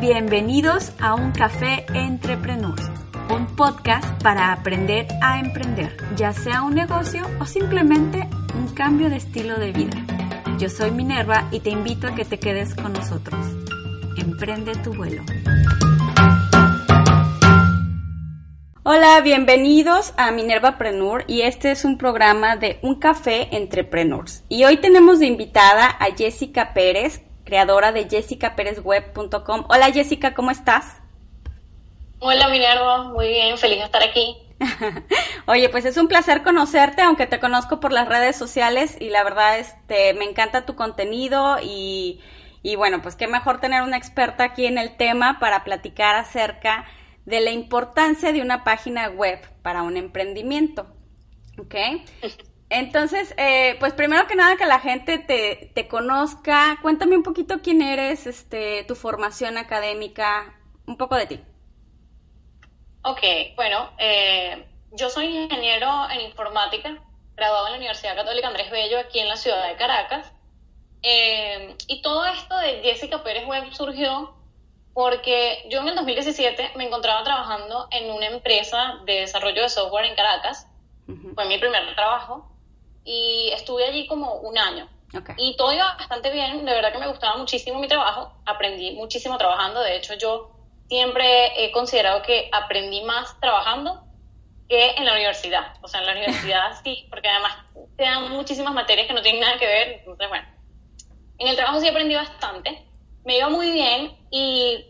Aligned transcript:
Bienvenidos 0.00 0.92
a 0.98 1.14
Un 1.14 1.32
Café 1.32 1.84
Entrepreneurs, 1.92 2.90
un 3.28 3.46
podcast 3.54 4.22
para 4.22 4.52
aprender 4.52 5.06
a 5.20 5.40
emprender, 5.40 5.94
ya 6.16 6.32
sea 6.32 6.62
un 6.62 6.74
negocio 6.74 7.26
o 7.38 7.44
simplemente 7.44 8.26
un 8.54 8.68
cambio 8.74 9.10
de 9.10 9.16
estilo 9.16 9.58
de 9.58 9.72
vida. 9.72 9.98
Yo 10.58 10.70
soy 10.70 10.90
Minerva 10.90 11.48
y 11.50 11.60
te 11.60 11.68
invito 11.68 12.06
a 12.06 12.14
que 12.14 12.24
te 12.24 12.38
quedes 12.38 12.74
con 12.74 12.94
nosotros. 12.94 13.38
Emprende 14.16 14.72
tu 14.76 14.94
vuelo. 14.94 15.22
Hola, 18.84 19.20
bienvenidos 19.20 20.14
a 20.16 20.30
Minerva 20.30 20.78
Prenur 20.78 21.24
y 21.26 21.42
este 21.42 21.72
es 21.72 21.84
un 21.84 21.98
programa 21.98 22.56
de 22.56 22.78
Un 22.80 22.94
Café 22.94 23.54
Entrepreneurs. 23.54 24.44
Y 24.48 24.64
hoy 24.64 24.78
tenemos 24.78 25.18
de 25.18 25.26
invitada 25.26 25.88
a 25.88 26.06
Jessica 26.16 26.72
Pérez, 26.72 27.20
creadora 27.48 27.92
de 27.92 28.06
jessicaperezweb.com. 28.06 29.64
Hola 29.70 29.90
Jessica, 29.90 30.34
¿cómo 30.34 30.50
estás? 30.50 31.00
Hola 32.18 32.48
Minerva, 32.48 33.04
muy 33.04 33.28
bien, 33.28 33.56
feliz 33.56 33.78
de 33.78 33.84
estar 33.86 34.02
aquí. 34.02 34.36
Oye, 35.46 35.70
pues 35.70 35.86
es 35.86 35.96
un 35.96 36.08
placer 36.08 36.42
conocerte, 36.42 37.00
aunque 37.00 37.26
te 37.26 37.40
conozco 37.40 37.80
por 37.80 37.90
las 37.90 38.06
redes 38.06 38.36
sociales 38.36 38.98
y 39.00 39.08
la 39.08 39.24
verdad 39.24 39.58
este, 39.58 40.12
me 40.12 40.26
encanta 40.26 40.66
tu 40.66 40.76
contenido 40.76 41.56
y, 41.62 42.20
y 42.62 42.76
bueno, 42.76 43.00
pues 43.00 43.16
qué 43.16 43.28
mejor 43.28 43.60
tener 43.60 43.80
una 43.80 43.96
experta 43.96 44.44
aquí 44.44 44.66
en 44.66 44.76
el 44.76 44.98
tema 44.98 45.38
para 45.40 45.64
platicar 45.64 46.16
acerca 46.16 46.84
de 47.24 47.40
la 47.40 47.50
importancia 47.50 48.30
de 48.30 48.42
una 48.42 48.62
página 48.62 49.08
web 49.08 49.40
para 49.62 49.84
un 49.84 49.96
emprendimiento. 49.96 50.86
¿Ok? 51.56 51.76
Entonces, 52.70 53.34
eh, 53.38 53.76
pues 53.80 53.94
primero 53.94 54.26
que 54.26 54.34
nada 54.34 54.56
que 54.56 54.66
la 54.66 54.78
gente 54.78 55.18
te, 55.18 55.70
te, 55.74 55.88
conozca, 55.88 56.78
cuéntame 56.82 57.16
un 57.16 57.22
poquito 57.22 57.62
quién 57.62 57.80
eres, 57.80 58.26
este, 58.26 58.84
tu 58.84 58.94
formación 58.94 59.56
académica, 59.56 60.54
un 60.86 60.98
poco 60.98 61.16
de 61.16 61.26
ti. 61.26 61.40
Ok, 63.02 63.22
bueno, 63.56 63.90
eh, 63.98 64.66
yo 64.92 65.08
soy 65.08 65.34
ingeniero 65.34 66.10
en 66.10 66.20
informática, 66.20 67.02
graduado 67.36 67.68
en 67.68 67.72
la 67.72 67.78
Universidad 67.78 68.16
Católica 68.16 68.48
Andrés 68.48 68.70
Bello, 68.70 68.98
aquí 68.98 69.18
en 69.18 69.28
la 69.28 69.36
ciudad 69.36 69.66
de 69.66 69.76
Caracas. 69.76 70.30
Eh, 71.02 71.74
y 71.86 72.02
todo 72.02 72.26
esto 72.26 72.58
de 72.58 72.82
Jessica 72.82 73.22
Pérez 73.22 73.46
Web 73.46 73.72
surgió 73.72 74.34
porque 74.92 75.64
yo 75.70 75.80
en 75.80 75.88
el 75.88 75.94
2017 75.94 76.72
me 76.74 76.84
encontraba 76.84 77.22
trabajando 77.22 77.86
en 77.92 78.10
una 78.10 78.26
empresa 78.26 78.98
de 79.06 79.20
desarrollo 79.20 79.62
de 79.62 79.68
software 79.70 80.04
en 80.04 80.16
Caracas. 80.16 80.66
Fue 81.34 81.46
mi 81.46 81.56
primer 81.56 81.94
trabajo 81.94 82.57
y 83.04 83.50
estuve 83.52 83.86
allí 83.86 84.06
como 84.06 84.34
un 84.34 84.58
año. 84.58 84.88
Okay. 85.14 85.34
Y 85.38 85.56
todo 85.56 85.72
iba 85.72 85.94
bastante 85.96 86.30
bien, 86.30 86.64
de 86.64 86.72
verdad 86.72 86.92
que 86.92 86.98
me 86.98 87.08
gustaba 87.08 87.36
muchísimo 87.36 87.78
mi 87.78 87.88
trabajo, 87.88 88.34
aprendí 88.44 88.92
muchísimo 88.92 89.38
trabajando, 89.38 89.80
de 89.80 89.96
hecho 89.96 90.14
yo 90.14 90.50
siempre 90.88 91.64
he 91.64 91.72
considerado 91.72 92.22
que 92.22 92.50
aprendí 92.52 93.02
más 93.02 93.38
trabajando 93.40 94.04
que 94.68 94.90
en 94.96 95.06
la 95.06 95.12
universidad. 95.12 95.74
O 95.82 95.88
sea, 95.88 96.00
en 96.00 96.06
la 96.06 96.12
universidad 96.12 96.78
sí, 96.84 97.06
porque 97.08 97.28
además 97.28 97.56
te 97.96 98.04
dan 98.04 98.30
muchísimas 98.30 98.74
materias 98.74 99.06
que 99.06 99.14
no 99.14 99.22
tienen 99.22 99.40
nada 99.40 99.58
que 99.58 99.66
ver, 99.66 99.88
entonces 100.00 100.28
bueno, 100.28 100.46
en 101.38 101.48
el 101.48 101.56
trabajo 101.56 101.80
sí 101.80 101.88
aprendí 101.88 102.14
bastante, 102.14 102.84
me 103.24 103.38
iba 103.38 103.48
muy 103.48 103.70
bien 103.70 104.16
y 104.30 104.84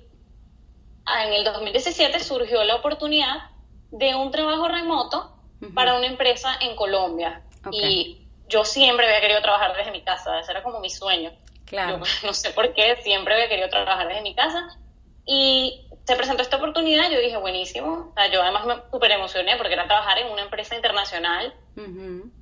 en 1.22 1.32
el 1.32 1.44
2017 1.44 2.20
surgió 2.20 2.62
la 2.64 2.76
oportunidad 2.76 3.50
de 3.90 4.14
un 4.14 4.30
trabajo 4.30 4.68
remoto 4.68 5.38
uh 5.60 5.66
-huh. 5.66 5.74
para 5.74 5.94
una 5.96 6.06
empresa 6.06 6.56
en 6.60 6.76
Colombia. 6.76 7.42
Okay. 7.64 7.80
Y 7.80 8.28
yo 8.48 8.64
siempre 8.64 9.06
había 9.06 9.20
querido 9.20 9.42
trabajar 9.42 9.76
desde 9.76 9.90
mi 9.90 10.02
casa, 10.02 10.38
ese 10.40 10.50
era 10.52 10.62
como 10.62 10.80
mi 10.80 10.90
sueño. 10.90 11.32
Claro. 11.64 11.98
Yo, 11.98 12.04
no 12.26 12.32
sé 12.32 12.50
por 12.50 12.72
qué, 12.74 12.96
siempre 13.02 13.34
había 13.34 13.48
querido 13.48 13.68
trabajar 13.68 14.08
desde 14.08 14.22
mi 14.22 14.34
casa. 14.34 14.78
Y 15.26 15.86
se 16.04 16.16
presentó 16.16 16.42
esta 16.42 16.56
oportunidad, 16.56 17.10
yo 17.10 17.20
dije, 17.20 17.36
buenísimo. 17.36 18.10
O 18.10 18.14
sea, 18.14 18.30
yo 18.30 18.42
además 18.42 18.64
me 18.64 18.74
súper 18.90 19.10
emocioné 19.10 19.56
porque 19.56 19.74
era 19.74 19.86
trabajar 19.86 20.18
en 20.18 20.30
una 20.32 20.42
empresa 20.42 20.74
internacional. 20.74 21.54
Uh 21.76 21.80
-huh. 21.80 22.32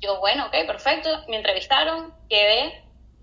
Yo, 0.00 0.18
bueno, 0.18 0.46
ok, 0.46 0.66
perfecto. 0.66 1.08
Me 1.28 1.36
entrevistaron, 1.36 2.12
quedé 2.28 2.82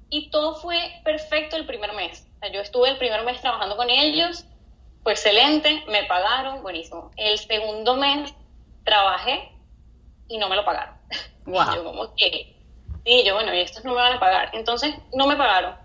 y 0.09 0.29
todo 0.29 0.55
fue 0.55 1.01
perfecto 1.03 1.55
el 1.55 1.65
primer 1.65 1.93
mes. 1.93 2.27
O 2.37 2.39
sea, 2.39 2.51
yo 2.51 2.61
estuve 2.61 2.89
el 2.89 2.97
primer 2.97 3.23
mes 3.23 3.41
trabajando 3.41 3.77
con 3.77 3.89
ellos, 3.89 4.45
fue 5.03 5.13
excelente, 5.13 5.83
me 5.87 6.03
pagaron, 6.05 6.61
buenísimo. 6.61 7.11
El 7.15 7.37
segundo 7.37 7.95
mes 7.95 8.33
trabajé 8.83 9.51
y 10.29 10.37
no 10.37 10.47
me 10.47 10.55
lo 10.55 10.63
pagaron. 10.63 10.95
Wow. 11.45 11.63
Y 11.73 11.75
yo 11.75 11.83
como 11.83 12.15
que, 12.15 12.55
sí, 13.03 13.23
yo 13.25 13.33
bueno, 13.33 13.53
y 13.53 13.59
estos 13.59 13.83
no 13.83 13.91
me 13.91 13.97
van 13.97 14.13
a 14.13 14.19
pagar. 14.19 14.51
Entonces, 14.53 14.95
no 15.13 15.27
me 15.27 15.35
pagaron. 15.35 15.75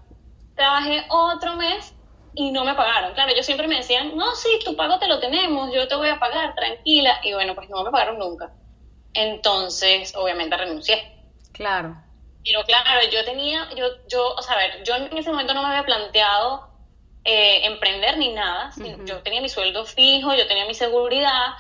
Trabajé 0.55 1.05
otro 1.09 1.57
mes 1.57 1.95
y 2.35 2.53
no 2.53 2.65
me 2.65 2.75
pagaron. 2.75 3.15
Claro, 3.15 3.33
ellos 3.33 3.47
siempre 3.47 3.67
me 3.67 3.77
decían, 3.77 4.17
no, 4.17 4.35
sí, 4.37 4.61
tu 4.65 4.77
pago 4.77 4.99
te 4.99 5.09
lo 5.09 5.19
tenemos, 5.19 5.73
yo 5.73 5.89
te 5.89 5.97
voy 5.97 6.09
a 6.09 6.21
pagar, 6.21 6.55
tranquila. 6.55 7.21
Y 7.25 7.33
bueno, 7.33 7.55
pues 7.55 7.69
no 7.71 7.83
me 7.83 7.91
pagaron 7.91 8.19
nunca. 8.19 8.53
Entonces, 9.15 10.15
obviamente 10.15 10.57
renuncié. 10.57 11.13
Claro. 11.53 11.97
Pero 12.45 12.63
claro, 12.65 13.01
yo 13.11 13.25
tenía, 13.25 13.69
yo, 13.75 13.87
yo, 14.07 14.35
o 14.35 14.43
sea, 14.43 14.55
a 14.57 14.59
ver, 14.59 14.85
yo 14.85 14.97
en 14.97 15.17
ese 15.17 15.31
momento 15.31 15.55
no 15.55 15.63
me 15.63 15.69
había 15.69 15.85
planteado 15.85 16.69
eh, 17.25 17.65
emprender 17.65 18.19
ni 18.19 18.35
nada. 18.35 18.71
Uh 18.77 18.81
-huh. 18.81 19.05
Yo 19.07 19.23
tenía 19.23 19.41
mi 19.41 19.49
sueldo 19.49 19.87
fijo, 19.87 20.35
yo 20.35 20.47
tenía 20.47 20.67
mi 20.67 20.75
seguridad 20.75 21.55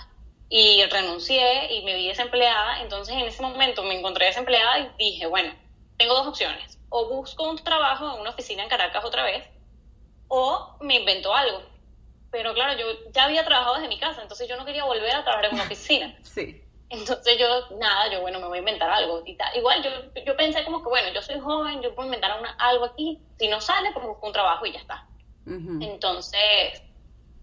y 0.48 0.84
renuncié 0.86 1.74
y 1.74 1.84
me 1.84 1.94
vi 1.94 2.08
desempleada. 2.08 2.82
Entonces, 2.82 3.14
en 3.14 3.22
ese 3.22 3.42
momento 3.42 3.82
me 3.82 3.98
encontré 3.98 4.26
desempleada 4.26 4.78
y 4.98 5.04
dije, 5.10 5.26
bueno, 5.26 5.52
tengo 5.96 6.14
dos 6.14 6.26
opciones. 6.26 6.78
O 6.88 7.08
busco 7.08 7.48
un 7.48 7.58
trabajo 7.58 8.14
en 8.14 8.20
una 8.20 8.30
oficina 8.30 8.62
en 8.62 8.68
Caracas 8.68 9.04
otra 9.04 9.24
vez, 9.24 9.44
o 10.28 10.76
me 10.80 10.96
invento 10.96 11.34
algo. 11.34 11.62
Pero 12.30 12.52
claro, 12.54 12.78
yo 12.78 12.86
ya 13.12 13.24
había 13.24 13.44
trabajado 13.44 13.76
desde 13.76 13.88
mi 13.88 13.98
casa, 13.98 14.22
entonces 14.22 14.48
yo 14.48 14.56
no 14.56 14.64
quería 14.64 14.84
volver 14.84 15.14
a 15.14 15.22
trabajar 15.22 15.46
en 15.46 15.54
una 15.54 15.64
oficina. 15.64 16.16
sí. 16.22 16.60
Entonces 16.90 17.38
yo, 17.38 17.46
nada, 17.78 18.12
yo, 18.12 18.20
bueno, 18.20 18.38
me 18.38 18.46
voy 18.46 18.58
a 18.58 18.60
inventar 18.60 18.88
algo. 18.90 19.22
Y 19.26 19.34
tal. 19.36 19.56
Igual 19.56 19.82
yo, 19.82 19.90
yo 20.24 20.36
pensé 20.36 20.64
como 20.64 20.82
que, 20.82 20.88
bueno, 20.88 21.08
yo 21.12 21.22
soy 21.22 21.40
joven, 21.40 21.82
yo 21.82 21.94
puedo 21.94 22.06
inventar 22.06 22.38
una, 22.38 22.52
algo 22.52 22.84
aquí. 22.84 23.18
Si 23.38 23.48
no 23.48 23.60
sale, 23.60 23.90
pues 23.92 24.06
busco 24.06 24.26
un 24.26 24.32
trabajo 24.32 24.64
y 24.66 24.72
ya 24.72 24.78
está. 24.78 25.06
Uh 25.46 25.50
-huh. 25.50 25.84
Entonces, 25.84 26.82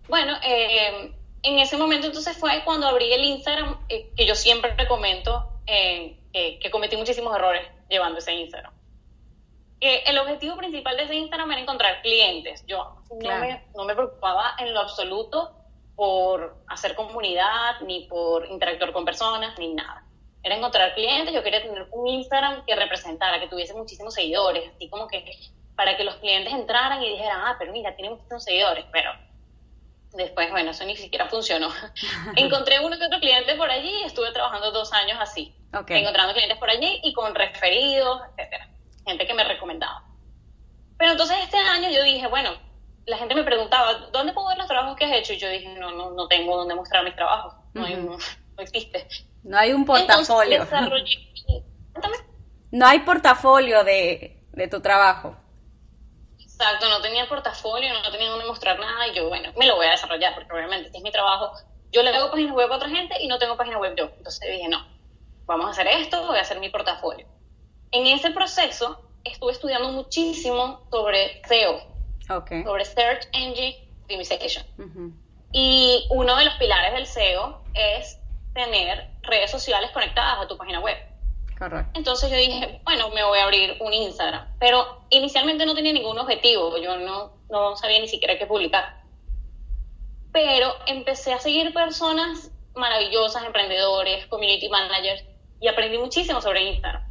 bueno, 0.08 0.38
eh, 0.44 1.14
en 1.44 1.60
ese 1.60 1.78
momento 1.78 2.08
entonces 2.08 2.38
fue 2.38 2.64
cuando 2.64 2.88
abrí 2.88 3.12
el 3.12 3.24
Instagram, 3.24 3.86
eh, 3.90 4.12
que 4.16 4.26
yo 4.26 4.36
siempre 4.36 4.76
comento 4.88 5.48
eh, 5.66 6.18
que 6.34 6.72
cometí 6.72 6.98
muchísimos 6.98 7.36
errores 7.36 7.66
llevando 7.90 8.20
ese 8.20 8.34
Instagram. 8.34 8.74
el 9.80 10.18
objetivo 10.18 10.56
principal 10.58 10.96
de 10.98 11.04
ese 11.04 11.16
Instagram 11.16 11.52
era 11.52 11.62
encontrar 11.62 12.02
clientes. 12.02 12.64
Yo 12.68 12.98
claro. 13.20 13.40
no, 13.40 13.48
me, 13.48 13.64
no 13.76 13.84
me 13.86 13.96
preocupaba 13.96 14.56
en 14.60 14.74
lo 14.74 14.80
absoluto 14.82 15.52
por 15.96 16.56
hacer 16.68 16.96
comunidad, 16.96 17.80
ni 17.82 18.06
por 18.06 18.48
interactuar 18.50 18.92
con 18.92 19.06
personas, 19.06 19.58
ni 19.60 19.74
nada. 19.74 20.04
Era 20.44 20.56
encontrar 20.56 20.96
clientes, 20.96 21.34
yo 21.34 21.44
quería 21.44 21.62
tener 21.62 21.88
un 21.92 22.08
Instagram 22.08 22.66
que 22.66 22.76
representara, 22.76 23.40
que 23.40 23.48
tuviese 23.48 23.74
muchísimos 23.76 24.14
seguidores, 24.14 24.72
así 24.74 24.90
como 24.90 25.08
que 25.08 25.24
para 25.76 25.96
que 25.98 26.04
los 26.04 26.16
clientes 26.16 26.54
entraran 26.54 27.04
y 27.04 27.10
dijeran, 27.10 27.42
ah, 27.44 27.56
pero 27.60 27.72
mira, 27.72 27.96
tiene 27.96 28.12
muchísimos 28.12 28.44
seguidores, 28.44 28.86
pero 28.92 29.12
después, 30.14 30.50
bueno, 30.52 30.72
eso 30.72 30.86
ni 30.86 30.96
siquiera 30.96 31.28
funcionó. 31.28 31.70
Encontré 32.36 32.80
uno 32.80 32.98
que 32.98 33.06
otro 33.06 33.20
cliente 33.20 33.56
por 33.56 33.70
allí 33.70 33.92
y 34.02 34.06
estuve 34.06 34.32
trabajando 34.32 34.72
dos 34.72 34.92
años 34.94 35.18
así, 35.20 35.54
okay. 35.74 36.02
encontrando 36.02 36.34
clientes 36.34 36.58
por 36.58 36.70
allí 36.70 37.00
y 37.04 37.14
con 37.14 37.34
referidos, 37.34 38.22
etcétera, 38.38 38.70
gente 39.06 39.28
que 39.28 39.34
me 39.34 39.44
recomendaba. 39.44 40.04
Pero 40.98 41.12
entonces 41.14 41.38
este 41.44 41.58
año 41.58 41.90
yo 41.90 42.04
dije, 42.04 42.28
bueno, 42.28 42.52
la 43.06 43.18
gente 43.18 43.36
me 43.36 43.44
preguntaba, 43.44 43.94
¿dónde 44.12 44.34
puedo 44.34 44.50
ver 44.50 44.58
los 44.58 44.68
trabajos 44.68 44.96
que 44.96 45.06
has 45.06 45.14
hecho? 45.14 45.34
Y 45.34 45.38
yo 45.38 45.50
dije, 45.50 45.70
no, 45.80 45.92
no, 45.92 46.12
no 46.12 46.28
tengo 46.28 46.58
dónde 46.58 46.76
mostrar 46.76 47.04
mis 47.04 47.16
trabajos, 47.16 47.56
no, 47.74 47.82
uh 47.82 47.86
-huh. 47.86 47.88
hay, 47.88 47.96
no, 47.96 48.18
no, 48.58 48.64
existe. 48.64 49.08
No 49.44 49.58
hay 49.58 49.74
un 49.74 49.86
portafolio. 49.86 50.62
Entonces, 50.62 50.70
desarrollé... 50.70 51.64
no 52.72 52.86
hay 52.86 53.00
portafolio 53.00 53.84
de, 53.84 54.44
de 54.52 54.68
tu 54.68 54.82
trabajo. 54.82 55.36
Exacto, 56.62 56.90
no 56.90 57.02
tenía 57.02 57.28
portafolio, 57.28 57.92
no 57.94 58.12
tenía 58.12 58.30
dónde 58.30 58.46
mostrar 58.46 58.80
nada 58.80 59.08
y 59.08 59.16
yo, 59.16 59.28
bueno, 59.28 59.52
me 59.58 59.66
lo 59.66 59.76
voy 59.76 59.88
a 59.88 59.92
desarrollar 59.92 60.36
porque 60.36 60.54
obviamente 60.54 60.88
este 60.88 61.00
es 61.00 61.04
mi 61.04 61.12
trabajo 61.12 61.52
yo 61.92 62.04
le 62.04 62.10
hago 62.10 62.32
páginas 62.32 62.56
web 62.56 62.72
a 62.72 62.76
otra 62.76 62.90
gente 62.90 63.16
y 63.22 63.28
no 63.28 63.38
tengo 63.38 63.58
página 63.58 63.78
web 63.78 63.96
yo. 63.98 64.10
Entonces 64.18 64.50
dije, 64.50 64.68
no, 64.70 64.86
vamos 65.46 65.68
a 65.68 65.72
hacer 65.72 65.88
esto, 65.88 66.26
voy 66.26 66.38
a 66.38 66.42
hacer 66.42 66.60
mi 66.60 66.70
portafolio. 66.70 67.28
En 67.92 68.08
ese 68.08 68.32
proceso 68.32 69.02
estuve 69.24 69.52
estudiando 69.52 69.90
muchísimo 69.90 70.88
sobre 70.90 71.42
SEO, 71.46 71.82
sobre 72.64 72.86
Search 72.86 73.28
Engine 73.34 73.90
Optimization. 74.02 74.66
Y 75.52 76.08
uno 76.12 76.38
de 76.38 76.46
los 76.46 76.54
pilares 76.56 76.94
del 76.94 77.06
SEO 77.06 77.62
es 77.74 78.18
tener 78.54 79.10
redes 79.24 79.52
sociales 79.52 79.92
conectadas 79.92 80.40
a 80.40 80.48
tu 80.48 80.58
página 80.58 80.80
web. 80.80 80.98
Correcto. 81.62 81.92
Entonces 81.94 82.32
yo 82.32 82.38
dije, 82.38 82.82
bueno, 82.86 83.12
me 83.12 83.24
voy 83.24 83.38
a 83.38 83.44
abrir 83.44 83.78
un 83.82 83.94
Instagram. 83.94 84.48
Pero 84.60 85.06
inicialmente 85.12 85.64
no 85.64 85.76
tenía 85.76 85.94
ningún 85.94 86.18
objetivo, 86.18 86.76
yo 86.80 86.98
no, 86.98 87.34
no 87.52 87.78
sabía 87.78 88.00
ni 88.00 88.08
siquiera 88.08 88.40
qué 88.40 88.48
publicar. 88.48 89.04
Pero 90.34 90.74
empecé 90.88 91.34
a 91.34 91.40
seguir 91.40 91.72
personas 91.72 92.50
maravillosas, 92.74 93.44
emprendedores, 93.44 94.26
community 94.26 94.70
managers, 94.70 95.24
y 95.60 95.68
aprendí 95.68 96.00
muchísimo 96.00 96.42
sobre 96.42 96.64
Instagram. 96.64 97.08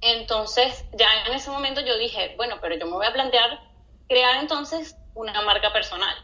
Entonces, 0.00 0.84
ya 0.94 1.06
en 1.28 1.34
ese 1.34 1.50
momento 1.50 1.80
yo 1.80 1.96
dije, 1.96 2.34
bueno, 2.36 2.56
pero 2.60 2.76
yo 2.76 2.86
me 2.86 2.92
voy 2.92 3.06
a 3.06 3.12
plantear 3.12 3.60
crear 4.08 4.40
entonces 4.40 4.96
una 5.14 5.42
marca 5.42 5.72
personal. 5.72 6.16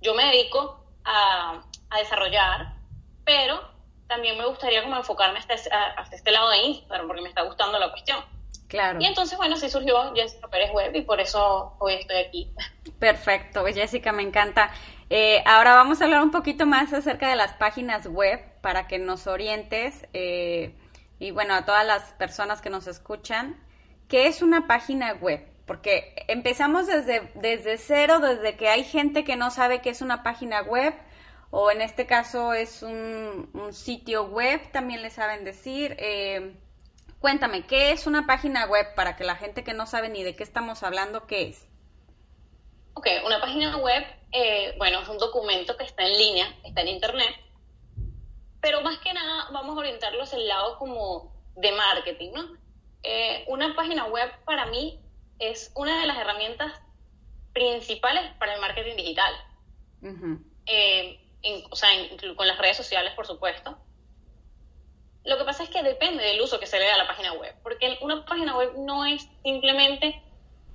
Yo 0.00 0.14
me 0.14 0.24
dedico 0.26 0.84
a, 1.02 1.64
a 1.90 1.98
desarrollar, 1.98 2.76
pero 3.24 3.60
también 4.08 4.36
me 4.36 4.46
gustaría 4.46 4.82
como 4.82 4.96
enfocarme 4.96 5.38
hasta, 5.38 5.54
hasta, 5.54 6.16
este 6.16 6.30
lado 6.32 6.50
de 6.50 6.58
Instagram, 6.58 7.06
porque 7.06 7.22
me 7.22 7.28
está 7.28 7.42
gustando 7.42 7.78
la 7.78 7.90
cuestión. 7.90 8.18
Claro. 8.66 8.98
Y 9.00 9.06
entonces, 9.06 9.38
bueno, 9.38 9.56
sí 9.56 9.70
surgió 9.70 10.14
Jessica 10.14 10.48
Pérez 10.48 10.72
Web 10.72 10.94
y 10.94 11.02
por 11.02 11.20
eso 11.20 11.74
hoy 11.78 11.94
estoy 11.94 12.16
aquí. 12.16 12.52
Perfecto, 12.98 13.64
Jessica, 13.66 14.12
me 14.12 14.22
encanta. 14.22 14.70
Eh, 15.10 15.42
ahora 15.46 15.74
vamos 15.74 16.00
a 16.00 16.04
hablar 16.04 16.22
un 16.22 16.30
poquito 16.30 16.66
más 16.66 16.92
acerca 16.92 17.30
de 17.30 17.36
las 17.36 17.54
páginas 17.54 18.06
web 18.06 18.40
para 18.60 18.86
que 18.86 18.98
nos 18.98 19.26
orientes 19.26 20.06
eh, 20.12 20.74
y 21.18 21.30
bueno, 21.30 21.54
a 21.54 21.64
todas 21.64 21.86
las 21.86 22.12
personas 22.14 22.60
que 22.60 22.70
nos 22.70 22.86
escuchan, 22.86 23.56
¿qué 24.08 24.26
es 24.26 24.42
una 24.42 24.66
página 24.66 25.14
web? 25.14 25.46
Porque 25.66 26.24
empezamos 26.28 26.86
desde, 26.86 27.30
desde 27.34 27.78
cero, 27.78 28.20
desde 28.20 28.56
que 28.56 28.68
hay 28.68 28.84
gente 28.84 29.24
que 29.24 29.36
no 29.36 29.50
sabe 29.50 29.80
qué 29.80 29.90
es 29.90 30.02
una 30.02 30.22
página 30.22 30.62
web 30.62 30.94
o 31.50 31.70
en 31.70 31.80
este 31.80 32.06
caso 32.06 32.52
es 32.52 32.82
un, 32.82 33.48
sitio 33.72 34.24
web, 34.24 34.70
también 34.72 35.02
le 35.02 35.10
saben 35.10 35.44
decir. 35.44 35.96
Eh, 35.98 36.54
cuéntame, 37.20 37.66
¿qué 37.66 37.92
es 37.92 38.06
una 38.06 38.26
página 38.26 38.66
web 38.66 38.86
para 38.94 39.16
que 39.16 39.24
la 39.24 39.36
gente 39.36 39.64
que 39.64 39.74
no 39.74 39.86
sabe 39.86 40.08
ni 40.08 40.22
de 40.22 40.36
qué 40.36 40.42
estamos 40.42 40.82
hablando, 40.82 41.26
qué 41.26 41.48
es? 41.48 41.68
Ok, 42.94 43.06
una 43.24 43.40
página 43.40 43.76
web, 43.78 44.04
eh, 44.32 44.74
bueno, 44.78 45.00
es 45.00 45.08
un 45.08 45.18
documento 45.18 45.76
que 45.76 45.84
está 45.84 46.04
en 46.04 46.18
línea, 46.18 46.54
está 46.64 46.82
en 46.82 46.88
internet, 46.88 47.34
pero 48.60 48.82
más 48.82 48.98
que 48.98 49.12
nada 49.12 49.48
vamos 49.52 49.76
a 49.76 49.80
orientarlos 49.80 50.32
el 50.32 50.46
lado 50.48 50.78
como 50.78 51.32
de 51.54 51.72
marketing, 51.72 52.32
¿no? 52.34 52.58
Eh, 53.04 53.44
una 53.46 53.74
página 53.76 54.06
web 54.06 54.30
para 54.44 54.66
mí 54.66 55.00
es 55.38 55.72
una 55.76 56.00
de 56.00 56.06
las 56.06 56.18
herramientas 56.18 56.72
principales 57.52 58.32
para 58.38 58.54
el 58.54 58.60
marketing 58.60 58.96
digital 58.96 59.32
o 61.70 61.76
sea, 61.76 61.90
con 62.36 62.46
las 62.46 62.58
redes 62.58 62.76
sociales, 62.76 63.12
por 63.14 63.26
supuesto. 63.26 63.78
Lo 65.24 65.36
que 65.36 65.44
pasa 65.44 65.62
es 65.62 65.68
que 65.68 65.82
depende 65.82 66.24
del 66.24 66.40
uso 66.40 66.58
que 66.58 66.66
se 66.66 66.78
le 66.78 66.86
da 66.86 66.94
a 66.94 66.98
la 66.98 67.06
página 67.06 67.32
web, 67.34 67.54
porque 67.62 67.98
una 68.00 68.24
página 68.24 68.56
web 68.56 68.72
no 68.78 69.04
es 69.04 69.28
simplemente 69.42 70.22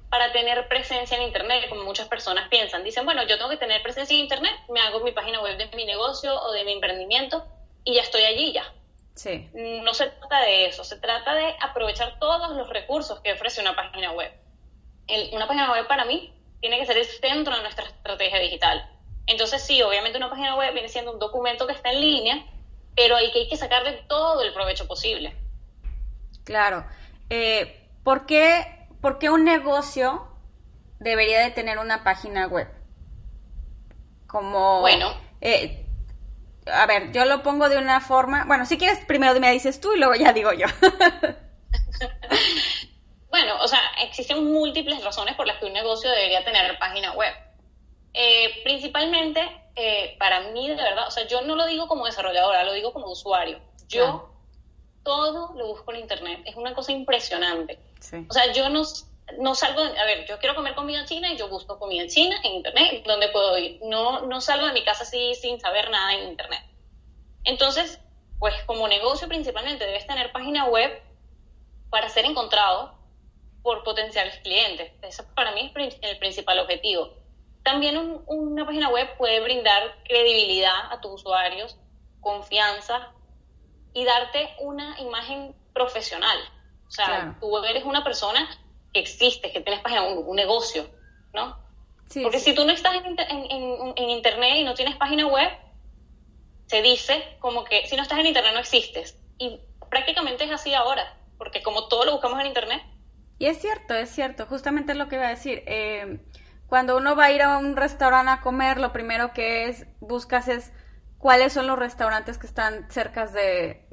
para 0.10 0.32
tener 0.32 0.68
presencia 0.68 1.18
en 1.18 1.24
Internet, 1.24 1.68
como 1.70 1.84
muchas 1.86 2.08
personas 2.08 2.48
piensan. 2.50 2.84
Dicen, 2.84 3.04
bueno, 3.04 3.24
yo 3.24 3.38
tengo 3.38 3.50
que 3.50 3.58
tener 3.58 3.82
presencia 3.82 4.14
en 4.14 4.22
Internet, 4.22 4.54
me 4.70 4.80
hago 4.80 5.00
mi 5.00 5.12
página 5.12 5.42
web 5.42 5.58
de 5.58 5.76
mi 5.76 5.86
negocio 5.86 6.40
o 6.40 6.52
de 6.52 6.64
mi 6.66 6.74
emprendimiento 6.74 7.48
y 7.84 7.96
ya 7.96 8.02
estoy 8.04 8.24
allí 8.24 8.54
ya. 8.54 8.72
Sí. 9.16 9.50
No 9.54 9.92
se 9.96 10.08
trata 10.08 10.42
de 10.42 10.68
eso, 10.68 10.84
se 10.84 10.98
trata 10.98 11.34
de 11.34 11.56
aprovechar 11.60 12.20
todos 12.20 12.56
los 12.56 12.70
recursos 12.70 13.22
que 13.22 13.34
ofrece 13.34 13.62
una 13.62 13.76
página 13.76 14.12
web. 14.12 14.32
una 15.32 15.48
página 15.48 15.72
web 15.72 15.88
para 15.88 16.06
mí 16.06 16.32
tiene 16.62 16.78
que 16.78 16.86
ser 16.86 16.98
el 16.98 17.06
centro 17.06 17.56
de 17.56 17.64
nuestra 17.64 17.86
estrategia 17.86 18.40
digital. 18.40 18.88
Entonces 19.26 19.64
sí, 19.64 19.82
obviamente 19.82 20.18
una 20.18 20.30
página 20.30 20.56
web 20.56 20.74
viene 20.74 20.90
siendo 20.90 21.14
un 21.14 21.20
documento 21.20 21.66
que 21.66 21.74
está 21.74 21.92
en 21.92 22.02
línea, 22.02 22.46
pero 22.96 23.16
hay 23.16 23.32
que, 23.32 23.40
hay 23.40 23.50
que 23.50 23.58
sacarle 23.58 24.04
todo 24.08 24.42
el 24.42 24.54
provecho 24.54 24.88
posible. 24.88 25.36
Claro. 26.44 26.86
Eh, 27.30 27.88
¿por, 28.04 28.26
qué, 28.26 28.88
¿Por 29.02 29.20
qué 29.20 29.30
un 29.30 29.46
negocio 29.46 30.28
debería 31.00 31.42
de 31.42 31.52
tener 31.52 31.80
una 31.80 32.04
página 32.04 32.48
web? 32.48 32.68
Como... 34.28 34.82
Bueno. 34.82 35.14
Eh, 35.42 35.86
a 36.72 36.86
ver, 36.86 37.12
yo 37.12 37.26
lo 37.26 37.44
pongo 37.44 37.70
de 37.70 37.78
una 37.78 38.02
forma... 38.02 38.46
Bueno, 38.46 38.66
si 38.66 38.78
quieres, 38.78 39.04
primero 39.06 39.40
me 39.40 39.52
dices 39.52 39.80
tú 39.80 39.94
y 39.94 40.00
luego 40.00 40.16
ya 40.16 40.34
digo 40.34 40.52
yo. 40.54 40.68
bueno, 43.30 43.62
o 43.62 43.68
sea, 43.68 43.80
existen 44.02 44.46
múltiples 44.46 45.04
razones 45.04 45.36
por 45.36 45.48
las 45.48 45.58
que 45.58 45.66
un 45.66 45.74
negocio 45.74 46.10
debería 46.10 46.44
tener 46.44 46.78
página 46.78 47.14
web. 47.14 47.34
Eh, 48.14 48.62
principalmente, 48.64 49.42
eh, 49.76 50.16
para 50.20 50.52
mí, 50.52 50.68
de 50.70 50.76
verdad, 50.76 51.08
o 51.08 51.12
sea, 51.12 51.28
yo 51.28 51.42
no 51.42 51.56
lo 51.56 51.66
digo 51.66 51.88
como 51.88 52.06
desarrolladora, 52.06 52.64
lo 52.64 52.74
digo 52.74 52.94
como 52.94 53.10
usuario. 53.10 53.60
Yo 53.88 54.30
todo 55.04 55.54
lo 55.56 55.68
busco 55.68 55.92
en 55.94 56.00
Internet. 56.00 56.42
Es 56.46 56.56
una 56.56 56.74
cosa 56.74 56.92
impresionante. 56.92 57.80
O 58.30 58.34
sea, 58.34 58.52
yo 58.54 58.70
no, 58.70 58.84
no 59.40 59.56
salgo, 59.56 59.82
a 59.82 60.06
ver, 60.06 60.26
yo 60.28 60.40
quiero 60.40 60.56
comer 60.56 60.76
comida 60.76 61.06
china 61.06 61.32
y 61.32 61.38
yo 61.38 61.48
busco 61.48 61.80
comida 61.80 62.08
china 62.08 62.36
en 62.44 62.54
Internet, 62.54 63.04
donde 63.06 63.30
puedo 63.30 63.58
ir. 63.58 63.80
No, 63.84 64.22
no 64.22 64.42
salgo 64.42 64.68
de 64.68 64.74
mi 64.74 64.84
casa 64.84 65.04
así 65.04 65.36
sin 65.36 65.60
saber 65.60 65.90
nada 65.90 66.14
en 66.14 66.30
Internet. 66.30 66.64
Entonces, 67.44 68.00
pues 68.40 68.54
como 68.66 68.88
negocio 68.88 69.28
principalmente 69.28 69.86
debes 69.86 70.06
tener 70.06 70.32
página 70.32 70.66
web 70.66 71.02
para 71.90 72.10
ser 72.10 72.26
encontrado 72.26 72.94
por 73.62 73.84
potenciales 73.84 74.38
clientes. 74.40 74.92
Eso 75.02 75.24
para 75.36 75.52
mí 75.54 75.72
es 75.76 75.98
el 76.02 76.18
principal 76.18 76.60
objetivo. 76.60 77.23
También 77.64 78.22
una 78.28 78.66
página 78.66 78.90
web 78.90 79.16
puede 79.18 79.40
brindar 79.40 80.04
credibilidad 80.04 80.92
a 80.92 81.00
tus 81.00 81.22
usuarios, 81.22 81.78
confianza 82.20 83.12
y 83.94 84.04
darte 84.04 84.50
una 84.60 85.00
imagen 85.00 85.56
profesional. 85.74 86.38
O 86.88 86.92
sea, 86.92 87.38
tú 87.40 87.58
eres 87.64 87.86
una 87.86 88.04
persona 88.04 88.48
que 88.94 89.00
existe, 89.00 89.52
que 89.52 89.62
tienes 89.62 89.82
página, 89.82 90.04
un, 90.04 90.28
un 90.28 90.36
negocio, 90.36 90.88
¿no? 91.34 91.64
Porque 92.22 92.40
si 92.40 92.54
tú 92.54 92.66
no 92.66 92.72
estás 92.72 92.96
en, 92.96 93.96
en, 93.96 94.10
Internet 94.10 94.58
y 94.58 94.64
no 94.64 94.74
tienes 94.76 94.96
página 94.98 95.26
web, 95.26 95.50
se 96.68 96.82
dice 96.82 97.38
como 97.40 97.64
que 97.64 97.88
si 97.88 97.96
no 97.96 98.04
estás 98.04 98.20
en 98.20 98.28
Internet 98.28 98.54
no 98.54 98.60
existes. 98.60 99.18
Y 99.40 99.60
prácticamente 99.90 100.44
es 100.44 100.52
así 100.52 100.74
ahora, 100.74 101.18
porque 101.38 101.64
como 101.64 101.88
todo 101.88 102.06
lo 102.06 102.12
buscamos 102.12 102.40
en 102.42 102.48
Internet. 102.48 102.84
Y 103.40 103.48
es 103.48 103.60
cierto, 103.60 103.96
es 103.96 104.10
cierto, 104.10 104.46
justamente 104.46 104.92
es 104.92 104.98
lo 104.98 105.08
que 105.08 105.16
iba 105.16 105.26
a 105.26 105.30
decir. 105.30 105.64
Eh, 105.66 106.20
cuando 106.74 106.98
uno 106.98 107.16
va 107.16 107.26
a 107.26 107.32
ir 107.32 107.44
a 107.44 107.60
un 107.60 107.76
restaurante 107.76 108.32
a 108.32 108.42
comer, 108.42 108.80
lo 108.80 108.92
primero 108.92 109.32
que 109.32 109.68
es 109.68 109.86
buscas 110.00 110.48
es 110.48 110.74
cuáles 111.20 111.54
son 111.54 111.68
los 111.68 111.78
restaurantes 111.78 112.40
que 112.40 112.48
están 112.48 112.90
cerca 112.90 113.28
de, 113.28 113.86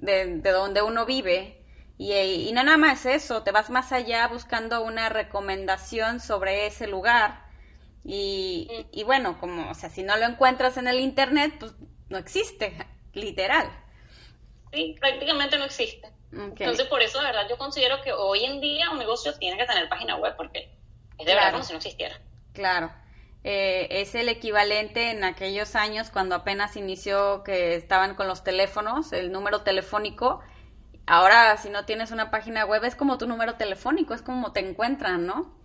donde 0.43 0.81
uno 0.81 1.05
vive. 1.05 1.63
Y, 1.99 2.51
no 2.55 2.63
nada 2.63 2.79
más 2.79 3.05
eso, 3.05 3.43
te 3.43 3.53
vas 3.53 3.69
más 3.69 3.93
allá 3.93 4.27
buscando 4.29 4.81
una 4.81 5.11
recomendación 5.11 6.21
sobre 6.21 6.65
ese 6.69 6.87
lugar. 6.87 7.45
Y, 8.03 8.87
y, 8.93 9.03
bueno, 9.03 9.39
como, 9.39 9.71
o 9.71 9.75
sea, 9.75 9.91
si 9.91 10.03
no 10.03 10.17
lo 10.17 10.25
encuentras 10.25 10.79
en 10.79 10.89
el 10.89 11.01
internet, 11.01 11.57
pues 11.61 11.75
no 12.09 12.17
existe, 12.17 12.75
literal. 13.13 13.71
Sí, 14.73 14.97
prácticamente 14.99 15.59
no 15.59 15.67
existe. 15.67 16.09
Entonces, 16.33 16.87
por 16.87 17.03
eso, 17.03 17.19
de 17.19 17.27
verdad, 17.27 17.47
yo 17.47 17.59
considero 17.59 18.01
que 18.01 18.15
hoy 18.15 18.47
en 18.47 18.63
día 18.63 18.89
un 18.89 18.99
negocio 18.99 19.35
tiene 19.35 19.59
que 19.59 19.67
tener 19.67 19.87
página 19.91 20.17
web, 20.17 20.35
porque 20.39 20.75
es 21.19 21.27
de 21.27 21.35
verdad 21.35 21.53
como 21.53 21.63
si 21.63 21.75
no 21.75 21.77
existiera. 21.77 22.19
Claro. 22.61 22.93
Eh, 23.43 23.89
es 24.03 24.15
el 24.15 24.29
equivalente 24.29 25.11
en 25.11 25.25
aquellos 25.25 25.75
años 25.75 26.11
cuando 26.11 26.35
apenas 26.35 26.77
inició 26.77 27.43
que 27.43 27.75
estaban 27.75 28.15
con 28.17 28.29
los 28.29 28.45
teléfonos, 28.45 29.15
el 29.15 29.33
número 29.33 29.63
telefónico. 29.63 30.43
Ahora, 31.07 31.57
si 31.57 31.71
no 31.71 31.87
tienes 31.87 32.11
una 32.11 32.31
página 32.31 32.67
web, 32.67 32.85
es 32.85 32.95
como 32.95 33.17
tu 33.17 33.27
número 33.27 33.55
telefónico, 33.55 34.13
es 34.13 34.21
como 34.21 34.53
te 34.53 34.61
encuentran, 34.61 35.27
¿no? 35.27 35.59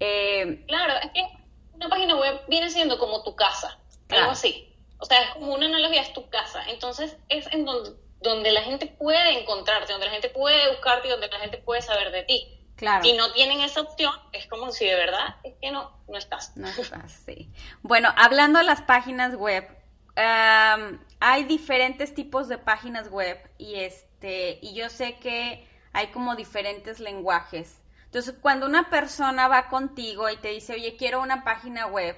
Eh, 0.00 0.64
claro, 0.66 0.94
es 1.04 1.10
que 1.12 1.24
una 1.72 1.88
página 1.88 2.16
web 2.16 2.40
viene 2.48 2.68
siendo 2.68 2.98
como 2.98 3.22
tu 3.22 3.36
casa, 3.36 3.78
algo 4.08 4.32
así. 4.32 4.74
O 4.98 5.04
sea, 5.04 5.22
es 5.22 5.30
como 5.34 5.54
una 5.54 5.66
analogía, 5.66 6.02
es 6.02 6.12
tu 6.12 6.28
casa. 6.30 6.64
Entonces, 6.68 7.16
es 7.28 7.46
en 7.52 7.64
donde, 7.64 7.92
donde 8.20 8.50
la 8.50 8.62
gente 8.62 8.88
puede 8.88 9.38
encontrarte, 9.38 9.92
donde 9.92 10.06
la 10.06 10.12
gente 10.12 10.30
puede 10.30 10.68
buscarte 10.70 11.06
y 11.06 11.12
donde 11.12 11.28
la 11.28 11.38
gente 11.38 11.58
puede 11.58 11.80
saber 11.80 12.10
de 12.10 12.24
ti. 12.24 12.59
Si 13.02 13.12
no 13.12 13.32
tienen 13.32 13.60
esa 13.60 13.82
opción, 13.82 14.12
es 14.32 14.46
como 14.46 14.72
si 14.72 14.86
de 14.86 14.94
verdad 14.94 15.36
es 15.44 15.54
que 15.60 15.70
no, 15.70 15.90
no 16.08 16.18
estás. 16.18 16.56
No 16.56 16.68
estás, 16.68 17.12
sí. 17.26 17.50
Bueno, 17.82 18.12
hablando 18.16 18.58
de 18.58 18.64
las 18.64 18.82
páginas 18.82 19.34
web, 19.36 19.68
hay 20.16 21.44
diferentes 21.44 22.14
tipos 22.14 22.48
de 22.48 22.58
páginas 22.58 23.10
web 23.10 23.38
y 23.58 23.76
este, 23.76 24.58
y 24.62 24.74
yo 24.74 24.88
sé 24.88 25.18
que 25.18 25.66
hay 25.92 26.08
como 26.08 26.36
diferentes 26.36 27.00
lenguajes. 27.00 27.80
Entonces, 28.04 28.34
cuando 28.40 28.66
una 28.66 28.90
persona 28.90 29.46
va 29.46 29.68
contigo 29.68 30.28
y 30.30 30.36
te 30.36 30.48
dice, 30.48 30.74
oye, 30.74 30.96
quiero 30.96 31.20
una 31.20 31.44
página 31.44 31.86
web, 31.86 32.16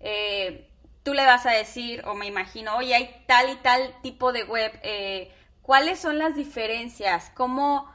eh, 0.00 0.70
tú 1.02 1.12
le 1.12 1.26
vas 1.26 1.44
a 1.44 1.50
decir, 1.50 2.02
o 2.06 2.14
me 2.14 2.26
imagino, 2.26 2.76
oye, 2.76 2.94
hay 2.94 3.24
tal 3.26 3.50
y 3.50 3.56
tal 3.56 3.94
tipo 4.02 4.32
de 4.32 4.44
web, 4.44 4.72
eh, 4.82 5.34
¿cuáles 5.60 5.98
son 5.98 6.18
las 6.18 6.34
diferencias? 6.34 7.30
¿Cómo, 7.34 7.93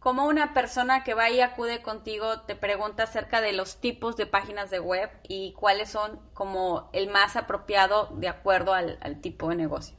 ¿Cómo 0.00 0.24
una 0.24 0.54
persona 0.54 1.04
que 1.04 1.12
va 1.12 1.28
y 1.28 1.42
acude 1.42 1.82
contigo 1.82 2.40
te 2.40 2.56
pregunta 2.56 3.02
acerca 3.02 3.42
de 3.42 3.52
los 3.52 3.82
tipos 3.82 4.16
de 4.16 4.24
páginas 4.24 4.70
de 4.70 4.80
web 4.80 5.10
y 5.28 5.52
cuáles 5.52 5.90
son 5.90 6.18
como 6.32 6.88
el 6.94 7.08
más 7.08 7.36
apropiado 7.36 8.08
de 8.12 8.28
acuerdo 8.28 8.72
al, 8.72 9.20
tipo 9.20 9.50
de 9.50 9.56
negocio? 9.56 9.98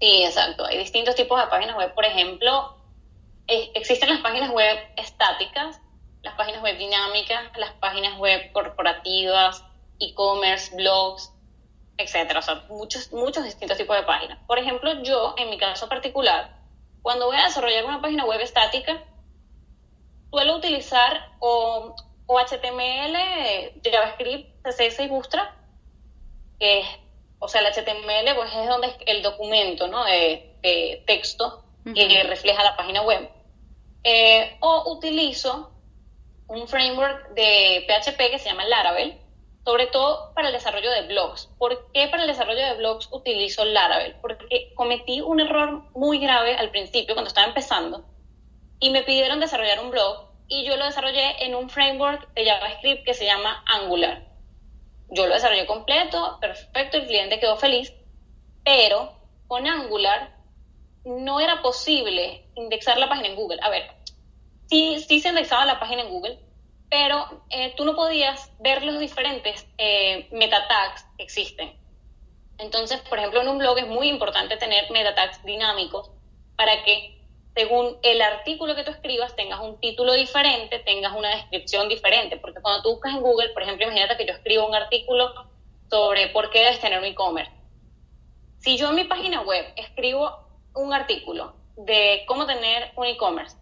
Sí, 0.00 0.24
exacto. 0.24 0.64
Hay 0.64 0.78
distintos 0.78 1.14
tipos 1.14 1.38
de 1.38 1.48
páginas 1.48 1.76
web. 1.76 1.94
Por 1.94 2.06
ejemplo, 2.06 2.78
existen 3.46 4.08
las 4.08 4.20
páginas 4.20 4.50
web 4.50 4.78
estáticas, 4.96 5.82
las 6.22 6.34
páginas 6.36 6.62
web 6.62 6.78
dinámicas, 6.78 7.50
las 7.58 7.72
páginas 7.72 8.18
web 8.18 8.50
corporativas, 8.52 9.62
e-commerce, 10.00 10.74
blogs, 10.74 11.34
etcétera. 11.98 12.38
O 12.38 12.42
sea, 12.42 12.64
muchos, 12.70 13.12
muchos 13.12 13.44
distintos 13.44 13.76
tipos 13.76 13.94
de 13.94 14.04
páginas. 14.04 14.38
Por 14.46 14.58
ejemplo, 14.58 15.02
yo, 15.02 15.34
en 15.36 15.50
mi 15.50 15.58
caso 15.58 15.86
particular, 15.86 16.56
cuando 17.06 17.26
voy 17.26 17.36
a 17.36 17.44
desarrollar 17.44 17.84
una 17.84 18.00
página 18.02 18.24
web 18.24 18.40
estática, 18.40 19.00
suelo 20.28 20.56
utilizar 20.56 21.36
o, 21.38 21.94
HTML, 22.26 23.80
JavaScript, 23.80 24.50
CSS 24.64 25.04
y 25.04 25.06
Bootstrap, 25.06 25.54
que 26.58 26.82
o 27.38 27.46
sea, 27.46 27.60
el 27.60 27.68
HTML 27.68 28.34
pues 28.34 28.52
es 28.52 28.68
donde 28.68 28.88
es 28.88 28.96
el 29.06 29.22
documento 29.22 29.86
¿no? 29.86 30.04
de, 30.04 31.04
texto 31.06 31.62
que 31.94 32.24
refleja 32.24 32.64
la 32.64 32.76
página 32.76 33.02
web. 33.02 33.30
Eh, 34.02 34.56
o 34.58 34.90
utilizo 34.90 35.70
un 36.48 36.66
framework 36.66 37.34
de 37.34 37.86
PHP 37.86 38.32
que 38.32 38.40
se 38.40 38.48
llama 38.48 38.64
Laravel, 38.64 39.16
sobre 39.66 39.88
todo 39.88 40.32
para 40.32 40.46
el 40.46 40.54
desarrollo 40.54 40.92
de 40.92 41.08
blogs. 41.08 41.50
¿Por 41.58 41.90
qué 41.90 42.06
para 42.06 42.22
el 42.22 42.28
desarrollo 42.28 42.64
de 42.64 42.74
blogs 42.74 43.08
utilizo 43.10 43.64
Laravel? 43.64 44.14
Porque 44.22 44.72
cometí 44.76 45.20
un 45.20 45.40
error 45.40 45.90
muy 45.92 46.20
grave 46.20 46.54
al 46.54 46.70
principio, 46.70 47.16
cuando 47.16 47.28
estaba 47.28 47.48
empezando, 47.48 48.04
y 48.78 48.90
me 48.90 49.02
pidieron 49.02 49.40
desarrollar 49.40 49.80
un 49.80 49.90
blog, 49.90 50.28
y 50.46 50.64
yo 50.64 50.76
lo 50.76 50.84
desarrollé 50.84 51.44
en 51.44 51.56
un 51.56 51.68
framework 51.68 52.32
de 52.34 52.46
JavaScript 52.46 53.04
que 53.04 53.14
se 53.14 53.26
llama 53.26 53.64
Angular. 53.66 54.28
Yo 55.10 55.26
lo 55.26 55.34
desarrollé 55.34 55.66
completo, 55.66 56.38
perfecto, 56.40 56.98
el 56.98 57.06
cliente 57.08 57.40
quedó 57.40 57.56
feliz, 57.56 57.92
pero 58.64 59.18
con 59.48 59.66
Angular 59.66 60.36
no 61.04 61.40
era 61.40 61.60
posible 61.60 62.46
indexar 62.54 62.98
la 62.98 63.08
página 63.08 63.30
en 63.30 63.34
Google. 63.34 63.58
A 63.62 63.70
ver, 63.70 63.90
sí, 64.68 65.00
sí 65.00 65.18
se 65.18 65.30
indexaba 65.30 65.66
la 65.66 65.80
página 65.80 66.02
en 66.02 66.10
Google, 66.10 66.45
pero 66.88 67.44
eh, 67.50 67.74
tú 67.76 67.84
no 67.84 67.96
podías 67.96 68.52
ver 68.60 68.84
los 68.84 68.98
diferentes 68.98 69.66
eh, 69.78 70.28
meta 70.32 70.68
tags 70.68 71.04
que 71.16 71.24
existen. 71.24 71.76
Entonces, 72.58 73.00
por 73.08 73.18
ejemplo, 73.18 73.42
en 73.42 73.48
un 73.48 73.58
blog 73.58 73.78
es 73.78 73.86
muy 73.86 74.08
importante 74.08 74.56
tener 74.56 74.90
meta 74.90 75.14
tags 75.14 75.44
dinámicos 75.44 76.10
para 76.56 76.82
que 76.84 77.16
según 77.54 77.96
el 78.02 78.20
artículo 78.20 78.74
que 78.74 78.84
tú 78.84 78.90
escribas 78.90 79.34
tengas 79.34 79.60
un 79.60 79.80
título 79.80 80.12
diferente, 80.12 80.78
tengas 80.80 81.14
una 81.16 81.30
descripción 81.30 81.88
diferente, 81.88 82.36
porque 82.36 82.60
cuando 82.60 82.82
tú 82.82 82.90
buscas 82.90 83.14
en 83.14 83.22
Google, 83.22 83.48
por 83.50 83.62
ejemplo, 83.62 83.86
imagínate 83.86 84.16
que 84.18 84.26
yo 84.26 84.34
escribo 84.34 84.66
un 84.66 84.74
artículo 84.74 85.32
sobre 85.88 86.28
por 86.28 86.50
qué 86.50 86.60
debes 86.60 86.80
tener 86.80 86.98
un 86.98 87.06
e-commerce. 87.06 87.52
Si 88.58 88.76
yo 88.76 88.90
en 88.90 88.96
mi 88.96 89.04
página 89.04 89.40
web 89.40 89.64
escribo 89.76 90.36
un 90.74 90.92
artículo 90.92 91.56
de 91.76 92.24
cómo 92.26 92.46
tener 92.46 92.92
un 92.96 93.06
e-commerce 93.06 93.56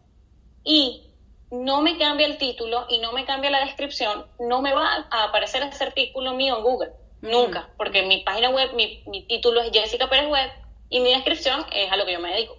y 0.64 1.13
no 1.62 1.82
me 1.82 1.96
cambia 1.98 2.26
el 2.26 2.38
título 2.38 2.86
y 2.88 2.98
no 2.98 3.12
me 3.12 3.24
cambia 3.24 3.50
la 3.50 3.64
descripción, 3.64 4.26
no 4.40 4.60
me 4.60 4.74
va 4.74 5.06
a 5.10 5.24
aparecer 5.24 5.62
ese 5.62 5.84
artículo 5.84 6.34
mío 6.34 6.56
en 6.56 6.62
Google. 6.62 6.92
Nunca, 7.20 7.70
porque 7.78 8.02
mi 8.02 8.18
página 8.18 8.50
web, 8.50 8.74
mi, 8.74 9.22
título 9.26 9.62
es 9.62 9.70
Jessica 9.72 10.10
Pérez 10.10 10.28
Web 10.28 10.50
y 10.90 11.00
mi 11.00 11.10
descripción 11.10 11.64
es 11.72 11.90
a 11.90 11.96
lo 11.96 12.04
que 12.04 12.12
yo 12.12 12.20
me 12.20 12.32
dedico. 12.32 12.56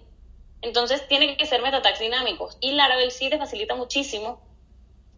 Entonces 0.62 1.06
tiene 1.06 1.36
que 1.36 1.46
ser 1.46 1.62
metatags 1.62 2.00
dinámicos 2.00 2.56
y 2.60 2.72
Laravel 2.72 3.12
sí 3.12 3.30
te 3.30 3.38
facilita 3.38 3.74
muchísimo 3.74 4.40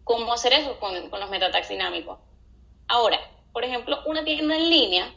cómo 0.03 0.33
hacer 0.33 0.53
eso 0.53 0.79
con, 0.79 1.09
con 1.09 1.19
los 1.19 1.29
metatags 1.29 1.69
dinámicos. 1.69 2.19
Ahora, 2.87 3.19
por 3.53 3.63
ejemplo, 3.63 3.99
una 4.05 4.23
tienda 4.23 4.55
en 4.55 4.69
línea, 4.69 5.13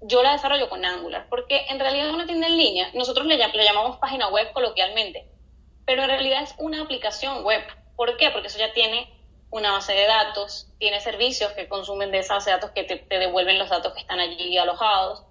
yo 0.00 0.22
la 0.22 0.32
desarrollo 0.32 0.68
con 0.68 0.84
Angular, 0.84 1.26
porque 1.28 1.66
en 1.68 1.78
realidad 1.78 2.10
una 2.10 2.26
tienda 2.26 2.46
en 2.46 2.56
línea, 2.56 2.90
nosotros 2.94 3.26
le, 3.26 3.36
le 3.36 3.64
llamamos 3.64 3.98
página 3.98 4.28
web 4.28 4.52
coloquialmente, 4.52 5.31
pero 5.86 6.02
en 6.02 6.08
realidad 6.08 6.42
es 6.42 6.54
una 6.58 6.82
aplicación 6.82 7.44
web. 7.44 7.62
¿Por 7.96 8.16
qué? 8.16 8.30
Porque 8.30 8.48
eso 8.48 8.58
ya 8.58 8.72
tiene 8.72 9.12
una 9.50 9.72
base 9.72 9.92
de 9.92 10.06
datos, 10.06 10.68
tiene 10.78 11.00
servicios 11.00 11.52
que 11.52 11.68
consumen 11.68 12.10
de 12.10 12.20
esa 12.20 12.34
base 12.34 12.50
de 12.50 12.56
datos 12.56 12.70
que 12.70 12.84
te, 12.84 13.18
devuelven 13.18 13.58
los 13.58 13.68
datos 13.68 13.92
que 13.92 14.00
están 14.00 14.18
allí 14.18 14.56
alojados. 14.56 15.24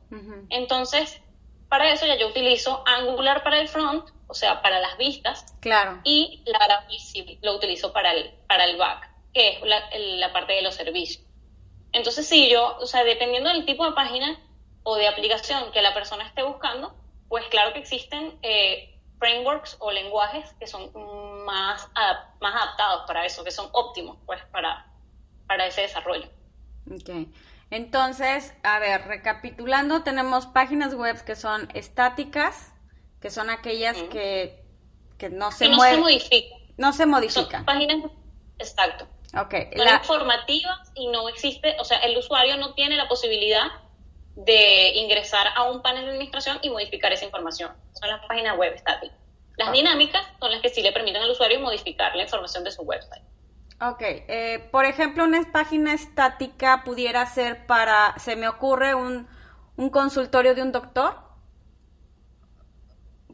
Entonces, 0.49 1.21
para 1.69 1.91
eso 1.91 2.05
ya 2.05 2.17
yo 2.17 2.27
utilizo 2.27 2.83
Angular 2.85 3.43
para 3.43 3.59
el 3.59 3.67
front, 3.67 4.09
o 4.27 4.33
sea, 4.33 4.61
para 4.61 4.79
las 4.79 4.97
vistas. 4.97 5.55
Claro. 5.61 6.01
Y 6.03 6.43
Laravel 6.45 7.39
lo 7.41 7.55
utilizo 7.55 7.93
para 7.93 8.11
el, 8.11 8.31
para 8.47 8.65
el 8.65 8.77
back, 8.77 9.09
que 9.33 9.53
es 9.53 9.61
la, 9.63 9.89
la 9.97 10.33
parte 10.33 10.53
de 10.53 10.61
los 10.61 10.75
servicios. 10.75 11.25
Entonces, 11.93 12.27
sí, 12.27 12.49
yo, 12.49 12.77
o 12.79 12.85
sea, 12.85 13.03
dependiendo 13.03 13.49
del 13.49 13.65
tipo 13.65 13.85
de 13.85 13.93
página 13.93 14.39
o 14.83 14.95
de 14.95 15.07
aplicación 15.07 15.71
que 15.71 15.81
la 15.81 15.93
persona 15.93 16.27
esté 16.27 16.43
buscando, 16.43 16.93
pues 17.27 17.45
claro 17.47 17.73
que 17.73 17.79
existen 17.79 18.37
eh, 18.41 19.00
frameworks 19.21 19.77
o 19.79 19.91
lenguajes 19.91 20.51
que 20.59 20.65
son 20.65 20.91
más, 21.45 21.87
más 22.41 22.55
adaptados 22.55 23.03
para 23.05 23.23
eso, 23.25 23.43
que 23.43 23.51
son 23.51 23.69
óptimos 23.71 24.17
pues 24.25 24.41
para, 24.51 24.87
para 25.47 25.67
ese 25.67 25.81
desarrollo. 25.81 26.27
Ok. 26.91 27.27
Entonces, 27.69 28.53
a 28.63 28.79
ver, 28.79 29.05
recapitulando, 29.07 30.01
tenemos 30.01 30.47
páginas 30.47 30.95
web 30.95 31.23
que 31.23 31.35
son 31.35 31.69
estáticas, 31.75 32.73
que 33.21 33.29
son 33.29 33.51
aquellas 33.51 33.95
que, 34.11 34.65
que 35.19 35.29
no 35.29 35.51
se 35.51 35.69
mueven. 35.69 36.01
No 36.01 36.07
se 36.07 36.13
modifican. 36.13 36.59
No 36.77 36.93
se 36.93 37.05
modifican. 37.05 37.65
páginas, 37.65 38.11
exacto. 38.57 39.07
Ok. 39.39 39.53
Son 39.77 39.87
informativas 39.87 40.91
y 40.95 41.07
no 41.09 41.29
existe, 41.29 41.77
o 41.79 41.85
sea, 41.85 41.99
el 41.99 42.17
usuario 42.17 42.57
no 42.57 42.73
tiene 42.73 42.97
la 42.97 43.07
posibilidad 43.07 43.67
de 44.35 44.93
ingresar 44.95 45.47
a 45.55 45.63
un 45.63 45.81
panel 45.81 46.05
de 46.05 46.11
administración 46.11 46.59
y 46.61 46.69
modificar 46.69 47.11
esa 47.11 47.25
información. 47.25 47.71
Son 47.93 48.09
las 48.09 48.25
páginas 48.25 48.57
web 48.57 48.73
estáticas. 48.73 49.17
Las 49.57 49.69
ah. 49.69 49.71
dinámicas 49.71 50.25
son 50.39 50.51
las 50.51 50.61
que 50.61 50.69
sí 50.69 50.81
le 50.81 50.91
permiten 50.91 51.21
al 51.21 51.31
usuario 51.31 51.59
modificar 51.59 52.15
la 52.15 52.23
información 52.23 52.63
de 52.63 52.71
su 52.71 52.81
website. 52.83 53.23
Ok, 53.81 54.01
eh, 54.01 54.69
por 54.71 54.85
ejemplo, 54.85 55.23
una 55.23 55.51
página 55.51 55.93
estática 55.93 56.83
pudiera 56.83 57.25
ser 57.25 57.65
para, 57.65 58.13
se 58.19 58.35
me 58.35 58.47
ocurre 58.47 58.93
un, 58.93 59.27
un 59.75 59.89
consultorio 59.89 60.53
de 60.53 60.61
un 60.61 60.71
doctor. 60.71 61.17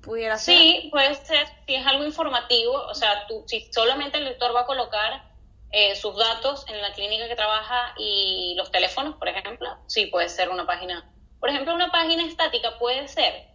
Pudiera 0.01 0.37
ser. 0.37 0.55
Sí, 0.55 0.87
puede 0.89 1.15
ser, 1.15 1.47
si 1.65 1.75
es 1.75 1.85
algo 1.85 2.05
informativo, 2.05 2.73
o 2.73 2.93
sea, 2.95 3.27
tú, 3.27 3.43
si 3.45 3.69
solamente 3.73 4.19
el 4.19 4.25
doctor 4.25 4.55
va 4.55 4.61
a 4.61 4.65
colocar 4.65 5.26
eh, 5.71 5.95
sus 5.95 6.15
datos 6.15 6.65
en 6.69 6.81
la 6.81 6.93
clínica 6.93 7.27
que 7.27 7.36
trabaja 7.36 7.93
y 7.97 8.55
los 8.57 8.71
teléfonos, 8.71 9.15
por 9.15 9.27
ejemplo, 9.27 9.69
sí 9.88 10.05
puede 10.07 10.29
ser 10.29 10.50
una 10.50 10.65
página. 10.65 11.12
Por 11.39 11.50
ejemplo, 11.50 11.74
una 11.74 11.91
página 11.91 12.25
estática 12.25 12.77
puede 12.79 13.07
ser 13.07 13.47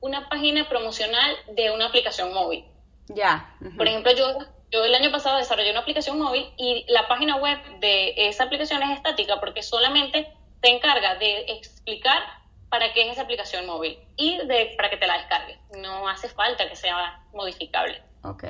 una 0.00 0.28
página 0.28 0.68
promocional 0.68 1.36
de 1.48 1.70
una 1.70 1.86
aplicación 1.86 2.32
móvil. 2.32 2.64
Ya. 3.08 3.56
Por 3.76 3.88
ejemplo, 3.88 4.12
yo, 4.12 4.38
yo 4.70 4.84
el 4.84 4.94
año 4.94 5.10
pasado 5.10 5.38
desarrollé 5.38 5.70
una 5.70 5.80
aplicación 5.80 6.18
móvil 6.18 6.52
y 6.56 6.84
la 6.88 7.08
página 7.08 7.36
web 7.36 7.58
de 7.80 8.14
esa 8.28 8.44
aplicación 8.44 8.82
es 8.82 8.90
estática 8.96 9.40
porque 9.40 9.62
solamente 9.62 10.32
se 10.62 10.68
encarga 10.68 11.16
de 11.16 11.40
explicar 11.48 12.22
para 12.68 12.92
qué 12.92 13.06
es 13.06 13.12
esa 13.12 13.22
aplicación 13.22 13.66
móvil 13.66 13.98
y 14.16 14.38
de, 14.46 14.74
para 14.76 14.90
que 14.90 14.98
te 14.98 15.06
la 15.06 15.18
descargues. 15.18 15.58
No 15.78 16.08
hace 16.08 16.28
falta 16.28 16.68
que 16.68 16.76
sea 16.76 17.24
modificable. 17.32 18.02
Ok. 18.22 18.44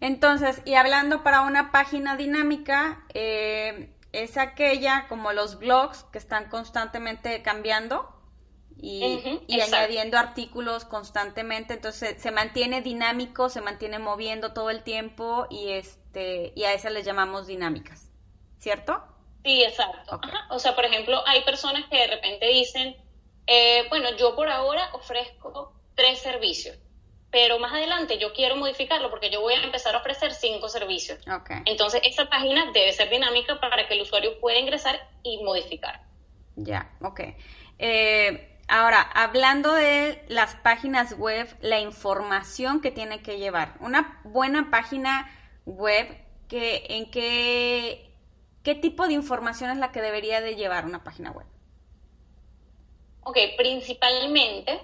Entonces, 0.00 0.62
y 0.64 0.74
hablando 0.74 1.22
para 1.22 1.42
una 1.42 1.70
página 1.70 2.16
dinámica, 2.16 3.04
eh, 3.12 3.94
es 4.12 4.38
aquella 4.38 5.06
como 5.08 5.32
los 5.32 5.58
blogs 5.58 6.04
que 6.04 6.18
están 6.18 6.48
constantemente 6.48 7.42
cambiando 7.42 8.08
y, 8.82 9.20
añadiendo 9.60 10.16
artículos 10.18 10.86
constantemente, 10.86 11.74
entonces 11.74 12.20
se 12.20 12.30
mantiene 12.30 12.80
dinámico, 12.80 13.50
se 13.50 13.60
mantiene 13.60 13.98
moviendo 13.98 14.54
todo 14.54 14.70
el 14.70 14.82
tiempo 14.82 15.46
y 15.50 15.70
este 15.72 16.52
y 16.56 16.64
a 16.64 16.72
esas 16.72 16.92
les 16.92 17.04
llamamos 17.04 17.46
dinámicas, 17.46 18.10
¿cierto? 18.58 19.04
Sí, 19.44 19.62
exacto. 19.62 20.18
O 20.48 20.58
sea, 20.58 20.74
por 20.74 20.86
ejemplo, 20.86 21.22
hay 21.26 21.42
personas 21.44 21.84
que 21.90 21.96
de 21.96 22.06
repente 22.06 22.46
dicen, 22.46 22.96
eh, 23.46 23.86
bueno, 23.90 24.16
yo 24.16 24.34
por 24.34 24.48
ahora 24.48 24.88
ofrezco 24.94 25.74
tres 25.94 26.20
servicios 26.20 26.78
pero 27.30 27.58
más 27.58 27.72
adelante 27.72 28.18
yo 28.18 28.32
quiero 28.32 28.56
modificarlo 28.56 29.10
porque 29.10 29.30
yo 29.30 29.40
voy 29.40 29.54
a 29.54 29.62
empezar 29.62 29.94
a 29.94 29.98
ofrecer 29.98 30.32
cinco 30.32 30.68
servicios. 30.68 31.18
Entonces, 31.64 32.00
esa 32.04 32.28
página 32.28 32.70
debe 32.72 32.92
ser 32.92 33.08
dinámica 33.10 33.60
para 33.60 33.86
que 33.86 33.94
el 33.94 34.02
usuario 34.02 34.38
pueda 34.40 34.58
ingresar 34.58 35.08
y 35.22 35.42
modificar. 35.42 36.02
Ya, 36.56 36.90
ok. 37.00 37.20
Eh, 37.78 38.58
ahora, 38.68 39.00
hablando 39.00 39.72
de 39.72 40.24
las 40.28 40.56
páginas 40.56 41.16
web, 41.18 41.48
la 41.60 41.80
información 41.80 42.80
que 42.80 42.90
tiene 42.90 43.22
que 43.22 43.38
llevar. 43.38 43.74
Una 43.80 44.20
buena 44.24 44.70
página 44.70 45.30
web, 45.64 46.08
que, 46.48 46.84
¿en 46.88 47.10
qué 47.10 48.10
¿qué 48.62 48.74
tipo 48.74 49.06
de 49.06 49.14
información 49.14 49.70
es 49.70 49.78
la 49.78 49.92
que 49.92 50.02
debería 50.02 50.40
de 50.40 50.56
llevar 50.56 50.84
una 50.84 51.02
página 51.04 51.30
web? 51.30 51.46
Ok, 53.22 53.36
principalmente 53.56 54.80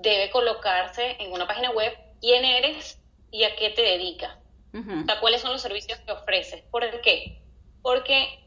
debe 0.00 0.30
colocarse 0.30 1.16
en 1.20 1.32
una 1.32 1.46
página 1.46 1.70
web 1.70 1.96
quién 2.20 2.44
eres 2.44 2.98
y 3.30 3.44
a 3.44 3.54
qué 3.56 3.70
te 3.70 3.82
dedicas. 3.82 4.36
O 4.72 5.04
sea, 5.04 5.18
cuáles 5.20 5.40
son 5.40 5.52
los 5.52 5.62
servicios 5.62 5.98
que 6.00 6.12
ofreces. 6.12 6.62
¿Por 6.70 7.00
qué? 7.00 7.42
Porque 7.82 8.40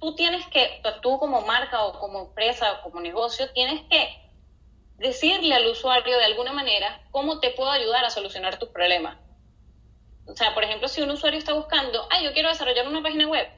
tú 0.00 0.14
tienes 0.14 0.46
que, 0.46 0.80
tú 1.02 1.18
como 1.18 1.40
marca 1.40 1.84
o 1.84 1.98
como 1.98 2.26
empresa 2.26 2.74
o 2.74 2.82
como 2.82 3.00
negocio, 3.00 3.50
tienes 3.52 3.82
que 3.90 4.26
decirle 4.96 5.54
al 5.54 5.66
usuario 5.66 6.16
de 6.16 6.24
alguna 6.24 6.52
manera 6.52 7.02
cómo 7.10 7.40
te 7.40 7.50
puedo 7.50 7.70
ayudar 7.70 8.04
a 8.04 8.10
solucionar 8.10 8.58
tus 8.58 8.68
problemas. 8.68 9.18
O 10.26 10.34
sea, 10.34 10.54
por 10.54 10.64
ejemplo, 10.64 10.88
si 10.88 11.02
un 11.02 11.10
usuario 11.10 11.38
está 11.38 11.52
buscando, 11.52 12.06
ay, 12.10 12.24
yo 12.24 12.32
quiero 12.32 12.48
desarrollar 12.48 12.86
una 12.86 13.02
página 13.02 13.28
web, 13.28 13.48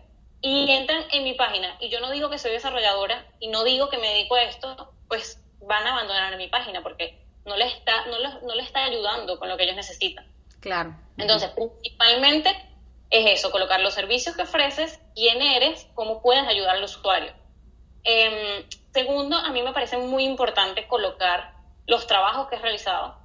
y 0.40 0.70
entran 0.70 1.04
en 1.12 1.24
mi 1.24 1.34
página, 1.34 1.76
y 1.80 1.88
yo 1.88 2.00
no 2.00 2.10
digo 2.10 2.30
que 2.30 2.38
soy 2.38 2.52
desarrolladora, 2.52 3.26
y 3.40 3.48
no 3.48 3.64
digo 3.64 3.88
que 3.88 3.98
me 3.98 4.08
dedico 4.08 4.36
a 4.36 4.44
esto, 4.44 4.92
pues 5.08 5.42
van 5.60 5.86
a 5.86 5.92
abandonar 5.92 6.36
mi 6.36 6.48
página, 6.48 6.82
porque 6.82 7.27
no 7.48 7.56
les 7.56 7.74
está, 7.74 8.06
no 8.06 8.18
no 8.42 8.54
les 8.54 8.66
está 8.66 8.84
ayudando 8.84 9.38
con 9.38 9.48
lo 9.48 9.56
que 9.56 9.64
ellos 9.64 9.76
necesitan. 9.76 10.26
Claro. 10.60 10.94
Entonces, 11.16 11.50
principalmente 11.50 12.50
es 13.10 13.38
eso, 13.38 13.50
colocar 13.50 13.80
los 13.80 13.94
servicios 13.94 14.36
que 14.36 14.42
ofreces, 14.42 15.00
quién 15.14 15.40
eres, 15.40 15.88
cómo 15.94 16.22
puedes 16.22 16.46
ayudar 16.46 16.76
al 16.76 16.84
usuario. 16.84 17.32
Em, 18.04 18.64
segundo, 18.92 19.36
a 19.36 19.50
mí 19.50 19.62
me 19.62 19.72
parece 19.72 19.96
muy 19.96 20.24
importante 20.24 20.86
colocar 20.86 21.54
los 21.86 22.06
trabajos 22.06 22.48
que 22.48 22.56
has 22.56 22.62
realizado, 22.62 23.16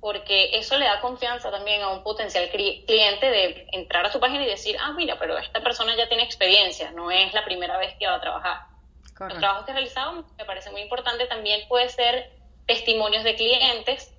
porque 0.00 0.58
eso 0.58 0.78
le 0.78 0.84
da 0.84 1.00
confianza 1.00 1.50
también 1.50 1.82
a 1.82 1.88
un 1.88 2.02
potencial 2.02 2.48
cliente 2.50 3.30
de 3.30 3.66
entrar 3.72 4.04
a 4.06 4.12
su 4.12 4.20
página 4.20 4.44
y 4.44 4.48
decir, 4.48 4.76
ah, 4.80 4.92
mira, 4.92 5.18
pero 5.18 5.38
esta 5.38 5.60
persona 5.60 5.96
ya 5.96 6.08
tiene 6.08 6.22
experiencia, 6.22 6.90
no 6.90 7.10
es 7.10 7.32
la 7.32 7.44
primera 7.44 7.78
vez 7.78 7.94
que 7.98 8.06
va 8.06 8.16
a 8.16 8.20
trabajar. 8.20 8.76
Los 9.18 9.38
trabajos 9.38 9.64
que 9.64 9.70
has 9.70 9.76
realizado 9.76 10.24
me 10.36 10.44
parece 10.44 10.70
muy 10.70 10.82
importante. 10.82 11.26
También 11.26 11.66
puede 11.68 11.88
ser 11.88 12.30
testimonios 12.66 13.24
de 13.24 13.34
clientes 13.36 14.12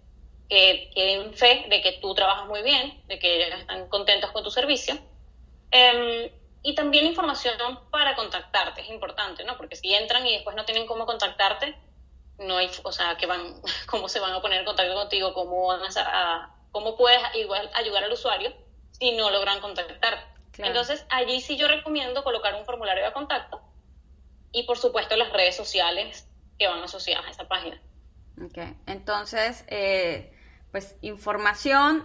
que, 0.50 0.92
den 0.96 1.34
fe 1.34 1.66
de 1.70 1.82
que 1.82 1.94
tú 1.94 2.14
trabajas 2.14 2.48
muy 2.48 2.62
bien, 2.62 3.02
de 3.08 3.20
que 3.20 3.46
ellos 3.46 3.60
están 3.60 3.88
contentos 3.90 4.32
con 4.32 4.44
tu 4.44 4.52
servicio. 4.52 4.98
Em, 5.72 6.32
y 6.64 6.76
también 6.76 7.06
información 7.06 7.58
para 7.92 8.16
contactarte, 8.16 8.82
es 8.82 8.90
importante, 8.90 9.44
¿no? 9.44 9.58
Porque 9.58 9.76
si 9.76 9.94
entran 9.94 10.26
y 10.26 10.34
después 10.34 10.56
no 10.56 10.66
tienen 10.66 10.88
cómo 10.88 11.06
contactarte, 11.06 11.78
no 12.40 12.58
hay, 12.58 12.70
o 12.84 12.92
sea, 12.92 13.18
que 13.18 13.26
van, 13.26 13.62
cómo 13.88 14.10
se 14.10 14.20
van 14.20 14.34
a 14.34 14.42
poner 14.42 14.60
en 14.60 14.66
contacto 14.66 14.94
contigo, 14.96 15.34
cómo, 15.34 15.68
van 15.68 15.82
a, 15.98 16.56
cómo 16.72 16.96
puedes 16.96 17.22
igual 17.36 17.70
ayudar 17.74 18.04
al 18.04 18.12
usuario 18.12 18.54
si 18.92 19.12
no 19.12 19.30
logran 19.30 19.60
contactar. 19.60 20.36
Entonces, 20.58 21.06
allí 21.10 21.40
sí 21.42 21.56
yo 21.56 21.68
recomiendo 21.68 22.24
colocar 22.24 22.56
un 22.56 22.66
formulario 22.66 23.06
de 23.06 23.14
contacto 23.14 23.62
y, 24.52 24.64
por 24.64 24.80
supuesto, 24.80 25.16
las 25.16 25.32
redes 25.32 25.56
sociales 25.56 26.28
que 26.58 26.68
van 26.68 26.82
asociadas 26.82 27.28
a 27.28 27.30
esa 27.30 27.48
página. 27.48 27.80
Ok, 28.44 28.58
entonces, 28.86 29.64
eh, 29.68 30.32
pues 30.72 30.96
información, 31.02 32.04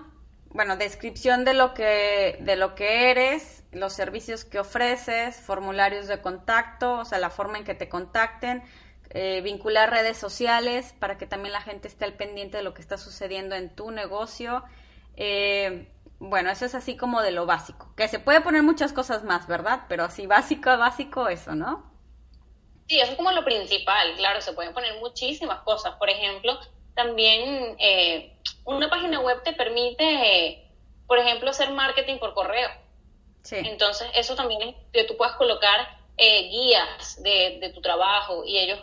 bueno, 0.50 0.76
descripción 0.76 1.44
de 1.44 1.52
lo 1.52 1.74
que, 1.74 2.38
de 2.40 2.56
lo 2.56 2.74
que 2.74 3.10
eres, 3.10 3.64
los 3.72 3.92
servicios 3.92 4.44
que 4.44 4.58
ofreces, 4.58 5.36
formularios 5.36 6.06
de 6.06 6.22
contacto, 6.22 7.00
o 7.00 7.04
sea, 7.04 7.18
la 7.18 7.28
forma 7.28 7.58
en 7.58 7.64
que 7.64 7.74
te 7.74 7.88
contacten, 7.88 8.62
eh, 9.10 9.42
vincular 9.42 9.90
redes 9.90 10.16
sociales 10.16 10.94
para 10.98 11.18
que 11.18 11.26
también 11.26 11.52
la 11.52 11.60
gente 11.60 11.86
esté 11.88 12.06
al 12.06 12.14
pendiente 12.14 12.56
de 12.56 12.62
lo 12.62 12.72
que 12.72 12.80
está 12.80 12.96
sucediendo 12.96 13.54
en 13.54 13.74
tu 13.74 13.90
negocio. 13.90 14.64
Eh, 15.16 15.92
bueno, 16.18 16.50
eso 16.50 16.64
es 16.64 16.74
así 16.74 16.96
como 16.96 17.20
de 17.20 17.32
lo 17.32 17.44
básico, 17.44 17.92
que 17.94 18.08
se 18.08 18.20
puede 18.20 18.40
poner 18.40 18.62
muchas 18.62 18.94
cosas 18.94 19.22
más, 19.24 19.46
¿verdad? 19.48 19.82
Pero 19.88 20.04
así 20.04 20.26
básico, 20.26 20.78
básico, 20.78 21.28
eso, 21.28 21.54
¿no? 21.54 21.91
Sí, 22.92 23.00
eso 23.00 23.12
es 23.12 23.16
como 23.16 23.32
lo 23.32 23.42
principal, 23.42 24.16
claro, 24.16 24.42
se 24.42 24.52
pueden 24.52 24.74
poner 24.74 25.00
muchísimas 25.00 25.60
cosas. 25.62 25.94
Por 25.94 26.10
ejemplo, 26.10 26.60
también 26.94 27.74
eh, 27.78 28.36
una 28.66 28.90
página 28.90 29.18
web 29.18 29.42
te 29.42 29.54
permite, 29.54 30.62
por 31.06 31.18
ejemplo, 31.18 31.48
hacer 31.48 31.70
marketing 31.70 32.18
por 32.18 32.34
correo. 32.34 32.68
Sí. 33.44 33.56
Entonces, 33.64 34.10
eso 34.14 34.36
también 34.36 34.60
es 34.60 34.74
que 34.92 35.04
tú 35.04 35.16
puedas 35.16 35.36
colocar 35.36 35.88
eh, 36.18 36.50
guías 36.50 37.22
de, 37.22 37.72
tu 37.74 37.80
trabajo 37.80 38.44
y 38.44 38.58
ellos, 38.58 38.78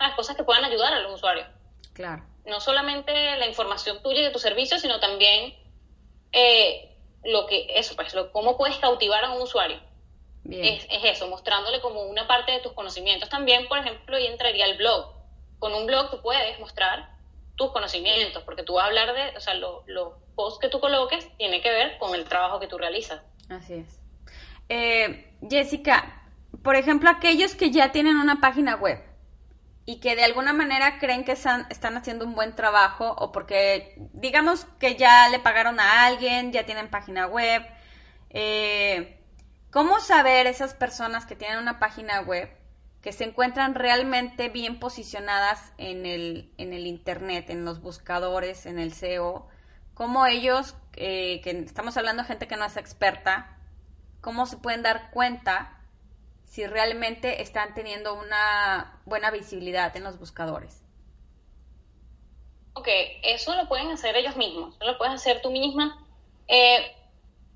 las 0.00 0.16
cosas 0.16 0.34
que 0.34 0.42
puedan 0.42 0.64
ayudar 0.64 0.92
a 0.94 0.98
los 0.98 1.14
usuarios. 1.14 1.46
Claro. 1.92 2.24
No 2.44 2.58
solamente 2.58 3.12
la 3.12 3.46
información 3.46 4.02
tuya 4.02 4.22
y 4.22 4.24
de 4.24 4.30
tu 4.30 4.40
servicio, 4.40 4.80
sino 4.80 4.98
también 4.98 5.54
eh, 6.32 6.96
lo 7.22 7.46
que, 7.46 7.68
eso, 7.76 7.94
pues, 7.94 8.12
lo, 8.12 8.32
cómo 8.32 8.56
puedes 8.56 8.78
cautivar 8.78 9.24
a 9.24 9.30
un 9.30 9.42
usuario. 9.42 9.78
Es, 10.50 10.84
es, 10.90 11.04
eso, 11.04 11.28
mostrándole 11.28 11.80
como 11.80 12.02
una 12.02 12.26
parte 12.26 12.52
de 12.52 12.60
tus 12.60 12.72
conocimientos. 12.72 13.28
También, 13.28 13.68
por 13.68 13.78
ejemplo, 13.78 14.16
ahí 14.16 14.26
entraría 14.26 14.66
el 14.66 14.76
blog. 14.76 15.14
Con 15.58 15.72
un 15.72 15.86
blog 15.86 16.10
tú 16.10 16.20
puedes 16.20 16.58
mostrar 16.58 17.10
tus 17.54 17.70
conocimientos, 17.70 18.42
porque 18.42 18.62
tú 18.62 18.74
vas 18.74 18.84
a 18.84 18.86
hablar 18.88 19.14
de, 19.14 19.36
o 19.36 19.40
sea, 19.40 19.54
los 19.54 20.14
posts 20.34 20.58
que 20.60 20.68
tú 20.68 20.80
coloques 20.80 21.28
tiene 21.36 21.60
que 21.60 21.70
ver 21.70 21.98
con 21.98 22.14
el 22.14 22.24
trabajo 22.24 22.58
que 22.58 22.66
tú 22.66 22.78
realizas. 22.78 23.22
Así 23.48 23.74
es. 23.74 24.00
Eh, 24.68 25.32
Jessica, 25.48 26.22
por 26.62 26.76
ejemplo, 26.76 27.10
aquellos 27.10 27.54
que 27.54 27.70
ya 27.70 27.92
tienen 27.92 28.16
una 28.16 28.40
página 28.40 28.76
web 28.76 29.02
y 29.84 30.00
que 30.00 30.14
de 30.16 30.24
alguna 30.24 30.52
manera 30.52 30.98
creen 30.98 31.24
que 31.24 31.32
están, 31.32 31.66
están 31.70 31.96
haciendo 31.96 32.24
un 32.24 32.34
buen 32.34 32.54
trabajo 32.54 33.14
o 33.18 33.32
porque 33.32 33.96
digamos 34.12 34.64
que 34.78 34.96
ya 34.96 35.28
le 35.28 35.40
pagaron 35.40 35.80
a 35.80 36.06
alguien, 36.06 36.52
ya 36.52 36.64
tienen 36.64 36.88
página 36.88 37.26
web, 37.26 37.62
eh, 38.30 39.21
¿cómo 39.72 39.98
saber 39.98 40.46
esas 40.46 40.74
personas 40.74 41.26
que 41.26 41.34
tienen 41.34 41.58
una 41.58 41.80
página 41.80 42.20
web 42.20 42.48
que 43.00 43.12
se 43.12 43.24
encuentran 43.24 43.74
realmente 43.74 44.48
bien 44.48 44.78
posicionadas 44.78 45.72
en 45.76 46.06
el, 46.06 46.52
en 46.56 46.72
el 46.72 46.86
Internet, 46.86 47.50
en 47.50 47.64
los 47.64 47.80
buscadores, 47.80 48.66
en 48.66 48.78
el 48.78 48.92
SEO, 48.92 49.48
cómo 49.94 50.26
ellos, 50.26 50.76
eh, 50.94 51.40
que 51.42 51.50
estamos 51.50 51.96
hablando 51.96 52.22
de 52.22 52.28
gente 52.28 52.46
que 52.46 52.56
no 52.56 52.64
es 52.64 52.76
experta, 52.76 53.58
cómo 54.20 54.46
se 54.46 54.56
pueden 54.56 54.82
dar 54.82 55.10
cuenta 55.10 55.80
si 56.44 56.64
realmente 56.66 57.42
están 57.42 57.74
teniendo 57.74 58.14
una 58.14 59.00
buena 59.04 59.30
visibilidad 59.32 59.96
en 59.96 60.04
los 60.04 60.18
buscadores. 60.18 60.82
Ok, 62.74 62.88
eso 63.22 63.56
lo 63.56 63.68
pueden 63.68 63.90
hacer 63.90 64.16
ellos 64.16 64.36
mismos, 64.36 64.76
lo 64.80 64.96
puedes 64.96 65.14
hacer 65.14 65.42
tú 65.42 65.50
misma. 65.50 66.06
Eh, 66.46 66.94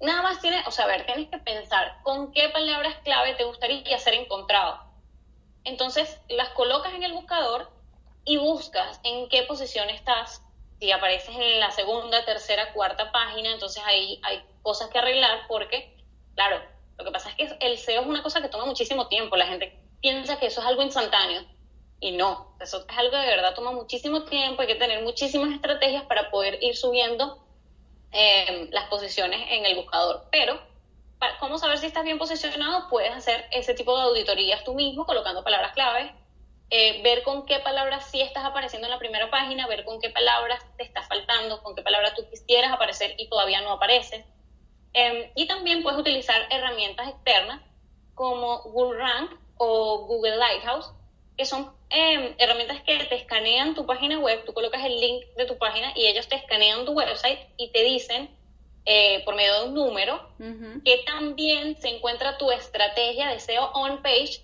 nada 0.00 0.22
más 0.22 0.40
tienes, 0.40 0.66
o 0.66 0.70
sea, 0.70 0.85
a 0.85 0.88
ver, 0.88 1.06
tienes 1.06 1.28
que 1.30 1.38
pensar 1.38 1.98
con 2.02 2.32
qué 2.32 2.48
palabras 2.50 2.96
clave 3.04 3.35
te 3.35 3.44
gustaría 3.44 3.98
ser 3.98 4.14
encontrado. 4.14 4.80
Entonces 5.64 6.20
las 6.28 6.50
colocas 6.50 6.94
en 6.94 7.02
el 7.02 7.12
buscador 7.12 7.70
y 8.24 8.37
buscas 8.37 9.00
en 9.04 9.28
qué 9.28 9.42
posición 9.44 9.88
estás. 9.90 10.42
Si 10.78 10.92
apareces 10.92 11.35
en 11.35 11.61
la 11.61 11.70
segunda, 11.70 12.24
tercera, 12.24 12.72
cuarta 12.72 13.11
página, 13.11 13.52
entonces 13.52 13.82
ahí 13.87 14.20
hay 14.22 14.44
cosas 14.62 14.88
que 14.90 14.98
arreglar 14.98 15.46
porque, 15.48 15.96
claro, 16.35 16.61
lo 16.98 17.04
que 17.04 17.11
pasa 17.11 17.30
es 17.30 17.37
que 17.37 17.56
el 17.61 17.78
SEO 17.78 18.02
es 18.02 18.06
una 18.06 18.22
cosa 18.22 18.42
que 18.42 18.48
toma 18.48 18.66
muchísimo 18.66 19.09
tiempo. 19.09 19.37
La 19.37 19.46
gente 19.46 19.80
piensa 20.00 20.38
que 20.38 20.46
eso 20.46 20.61
es 20.61 20.66
algo 20.66 20.82
instantáneo 20.82 21.42
y 22.00 22.12
no, 22.12 22.54
eso 22.61 22.85
es 22.87 22.98
algo 22.98 23.16
de 23.16 23.26
verdad 23.26 23.54
toma 23.54 23.72
muchísimo 23.72 24.24
tiempo. 24.24 24.61
Hay 24.61 24.68
que 24.68 24.74
tener 24.74 25.02
muchísimas 25.02 25.50
estrategias 25.52 26.04
para 26.04 26.30
poder 26.30 26.62
ir 26.62 26.76
subiendo 26.76 27.45
eh, 28.16 28.68
las 28.72 28.88
posiciones 28.88 29.40
en 29.50 29.66
el 29.66 29.76
buscador. 29.76 30.24
Pero 30.33 30.59
¿Cómo 31.40 31.59
saber 31.59 31.79
si 31.79 31.87
estás 31.87 32.05
bien 32.05 32.18
posicionado? 32.18 32.88
Puedes 32.88 33.12
hacer 33.12 33.46
ese 33.50 33.74
tipo 33.74 33.96
de 33.96 34.05
auditorías 34.05 34.64
tú 34.64 34.74
mismo, 34.74 35.07
colocando 35.07 35.42
palabras 35.42 35.72
clave, 35.72 36.14
eh, 36.68 37.02
ver 37.02 37.22
con 37.22 37.46
qué 37.46 37.59
palabras 37.61 38.11
sí 38.11 38.20
estás 38.20 38.44
apareciendo 38.44 38.87
en 38.87 38.92
la 38.92 38.98
primera 38.98 39.31
página, 39.31 39.66
ver 39.66 39.85
con 39.85 40.00
qué 40.00 40.11
palabras 40.11 40.61
te 40.76 40.83
está 40.83 41.02
faltando, 41.02 41.62
con 41.62 41.74
qué 41.74 41.83
palabras 41.83 42.14
tú 42.14 42.29
quisieras 42.29 42.72
aparecer 42.72 43.14
y 43.18 43.29
todavía 43.29 43.62
no 43.62 43.72
aparece. 43.72 44.26
Em, 44.92 45.31
y 45.35 45.46
también 45.46 45.83
puedes 45.83 45.98
utilizar 45.98 46.46
herramientas 46.50 47.09
externas 47.09 47.62
como 48.14 48.62
Google 48.64 48.98
Rank 48.98 49.31
o 49.57 50.07
Google 50.07 50.37
Lighthouse, 50.37 50.90
que 51.37 51.44
son 51.44 51.75
em, 51.90 52.35
herramientas 52.38 52.83
que 52.83 52.99
te 53.05 53.14
escanean 53.14 53.75
tu 53.75 53.87
página 53.87 54.18
web, 54.18 54.44
tú 54.44 54.53
colocas 54.53 54.85
el 54.85 55.01
link 55.01 55.25
de 55.37 55.44
tu 55.46 55.59
página 55.59 55.92
y 55.94 56.07
ellos 56.07 56.29
te 56.29 56.37
escanean 56.37 56.85
tu 56.85 56.92
website 56.92 57.38
y 57.57 57.70
te 57.70 57.83
dicen 57.85 58.31
eh, 58.88 59.25
por 59.25 59.35
medio 59.35 59.53
de 59.61 59.68
un 59.68 59.75
número, 59.75 60.31
que 60.85 60.99
también 61.07 61.77
se 61.81 61.88
encuentra 61.88 62.38
tu 62.38 62.53
estrategia 62.53 63.31
de 63.31 63.40
SEO 63.40 63.72
on 63.72 64.01
page 64.01 64.42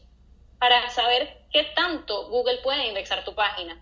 para 0.58 0.90
saber 0.90 1.46
qué 1.52 1.62
tanto 1.76 2.28
Google 2.28 2.58
puede 2.58 2.88
indexar 2.88 3.24
tu 3.24 3.36
página. 3.36 3.80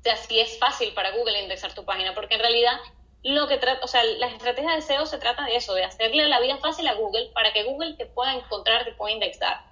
O 0.00 0.02
sea, 0.02 0.16
si 0.16 0.38
es 0.38 0.58
fácil 0.58 0.92
para 0.92 1.12
Google 1.12 1.40
indexar 1.40 1.74
tu 1.74 1.86
página, 1.86 2.14
porque 2.14 2.34
en 2.34 2.40
realidad 2.40 2.78
lo 3.22 3.48
que 3.48 3.56
trata, 3.56 3.84
o 3.84 3.88
sea, 3.88 4.04
la 4.04 4.26
estrategia 4.26 4.74
de 4.74 4.82
SEO 4.82 5.06
se 5.06 5.18
trata 5.18 5.44
de 5.44 5.56
eso, 5.56 5.74
de 5.74 5.84
hacerle 5.84 6.28
la 6.28 6.40
vida 6.40 6.58
fácil 6.58 6.86
a 6.86 6.94
Google 6.94 7.30
para 7.32 7.52
que 7.52 7.64
Google 7.64 7.94
te 7.94 8.04
pueda 8.04 8.34
encontrar, 8.34 8.84
te 8.84 8.92
pueda 8.92 9.14
indexar. 9.14 9.62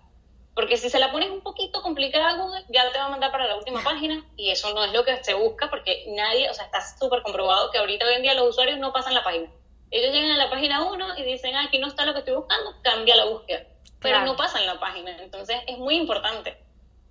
Porque 0.59 0.77
si 0.77 0.91
se 0.91 0.99
la 0.99 1.13
pones 1.13 1.31
un 1.31 1.41
poquito 1.41 1.83
complicada 1.83 2.31
a 2.31 2.35
Google, 2.35 2.65
ya 2.69 2.91
te 2.91 2.99
va 2.99 3.05
a 3.05 3.09
mandar 3.11 3.31
para 3.31 3.47
la 3.47 3.55
última 3.55 3.81
página 3.81 4.25
y 4.37 4.51
eso 4.51 4.75
no 4.75 4.85
es 4.85 4.93
lo 4.93 5.05
que 5.05 5.23
se 5.23 5.33
busca 5.35 5.71
porque 5.71 6.07
nadie, 6.09 6.51
o 6.51 6.53
sea, 6.53 6.65
está 6.65 6.81
súper 6.99 7.23
comprobado 7.23 7.71
que 7.71 7.79
ahorita 7.79 8.05
hoy 8.05 8.15
en 8.15 8.23
día 8.23 8.35
los 8.35 8.49
usuarios 8.49 8.77
no 8.81 8.93
pasan 8.93 9.15
la 9.15 9.23
página. 9.23 9.49
Ellos 9.93 10.13
llegan 10.13 10.33
a 10.33 10.37
la 10.37 10.51
página 10.51 10.83
1 10.83 11.19
y 11.19 11.23
dicen, 11.23 11.55
ah, 11.55 11.67
aquí 11.69 11.79
no 11.79 11.87
está 11.87 12.05
lo 12.05 12.13
que 12.13 12.19
estoy 12.19 12.35
buscando, 12.35 12.75
cambia 12.83 13.15
la 13.15 13.27
búsqueda. 13.27 13.69
pero 14.01 14.23
no 14.23 14.35
pasa 14.35 14.59
en 14.59 14.67
la 14.67 14.81
página. 14.81 15.17
Entonces 15.23 15.61
es 15.69 15.79
muy 15.79 15.95
importante 15.95 16.59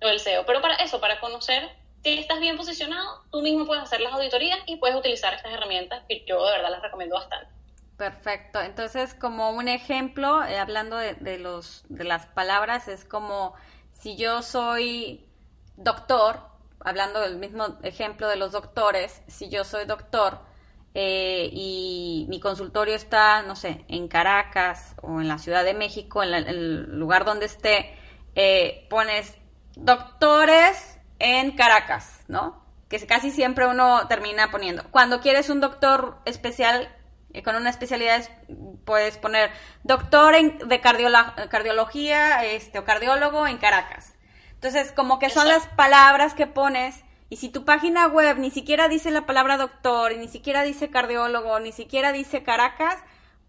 lo 0.02 0.08
del 0.08 0.20
SEO. 0.20 0.44
Pero 0.44 0.60
para 0.60 0.74
eso, 0.74 1.00
para 1.00 1.18
conocer 1.18 1.70
si 2.02 2.18
estás 2.18 2.40
bien 2.40 2.58
posicionado, 2.58 3.22
tú 3.32 3.40
mismo 3.40 3.64
puedes 3.64 3.82
hacer 3.82 4.02
las 4.02 4.12
auditorías 4.12 4.58
y 4.66 4.76
puedes 4.76 4.94
utilizar 4.94 5.32
estas 5.32 5.54
herramientas 5.54 6.02
que 6.06 6.22
yo 6.26 6.44
de 6.44 6.52
verdad 6.52 6.68
las 6.70 6.82
recomiendo 6.82 7.14
bastante. 7.14 7.50
Perfecto. 7.98 8.60
Entonces, 8.60 9.12
como 9.12 9.50
un 9.50 9.66
ejemplo, 9.66 10.44
eh, 10.44 10.56
hablando 10.56 10.96
de, 10.96 11.38
los, 11.38 11.84
de 11.88 12.04
las 12.04 12.26
palabras, 12.26 12.86
es 12.86 13.04
como 13.04 13.54
si 13.92 14.16
yo 14.16 14.42
soy 14.42 15.26
doctor, 15.76 16.40
hablando 16.78 17.20
del 17.20 17.38
mismo 17.38 17.76
ejemplo 17.82 18.28
de 18.28 18.36
los 18.36 18.52
doctores, 18.52 19.20
si 19.26 19.48
yo 19.48 19.64
soy 19.64 19.84
doctor 19.84 20.38
eh, 20.94 21.50
y 21.52 22.26
mi 22.28 22.38
consultorio 22.38 22.94
está, 22.94 23.42
no 23.42 23.56
sé, 23.56 23.84
en 23.88 24.06
Caracas 24.06 24.94
o 25.02 25.20
en 25.20 25.26
la 25.26 25.38
Ciudad 25.38 25.64
de 25.64 25.74
México, 25.74 26.22
en, 26.22 26.34
el 26.34 26.96
lugar 26.96 27.24
donde 27.24 27.46
esté, 27.46 27.96
eh, 28.36 28.86
pones 28.88 29.34
doctores 29.74 31.00
en 31.18 31.56
Caracas, 31.56 32.20
¿no? 32.28 32.64
Que 32.88 33.04
casi 33.08 33.32
siempre 33.32 33.66
uno 33.66 34.06
termina 34.06 34.52
poniendo. 34.52 34.84
Cuando 34.92 35.20
quieres 35.20 35.50
un 35.50 35.60
doctor 35.60 36.18
especial 36.26 36.94
con 37.44 37.56
una 37.56 37.70
especialidad 37.70 38.28
puedes 38.84 39.18
poner 39.18 39.50
doctor 39.84 40.34
en, 40.34 40.58
de 40.68 40.80
cardiología 40.80 42.44
este, 42.44 42.78
o 42.78 42.84
cardiólogo 42.84 43.46
en 43.46 43.58
Caracas. 43.58 44.14
Entonces, 44.54 44.92
como 44.92 45.18
que 45.18 45.30
son 45.30 45.46
las 45.46 45.66
palabras 45.68 46.34
que 46.34 46.46
pones 46.46 47.04
y 47.30 47.36
si 47.36 47.50
tu 47.50 47.64
página 47.64 48.06
web 48.06 48.38
ni 48.38 48.50
siquiera 48.50 48.88
dice 48.88 49.10
la 49.10 49.26
palabra 49.26 49.58
doctor, 49.58 50.16
ni 50.16 50.28
siquiera 50.28 50.62
dice 50.62 50.90
cardiólogo, 50.90 51.60
ni 51.60 51.72
siquiera 51.72 52.10
dice 52.10 52.42
Caracas, 52.42 53.02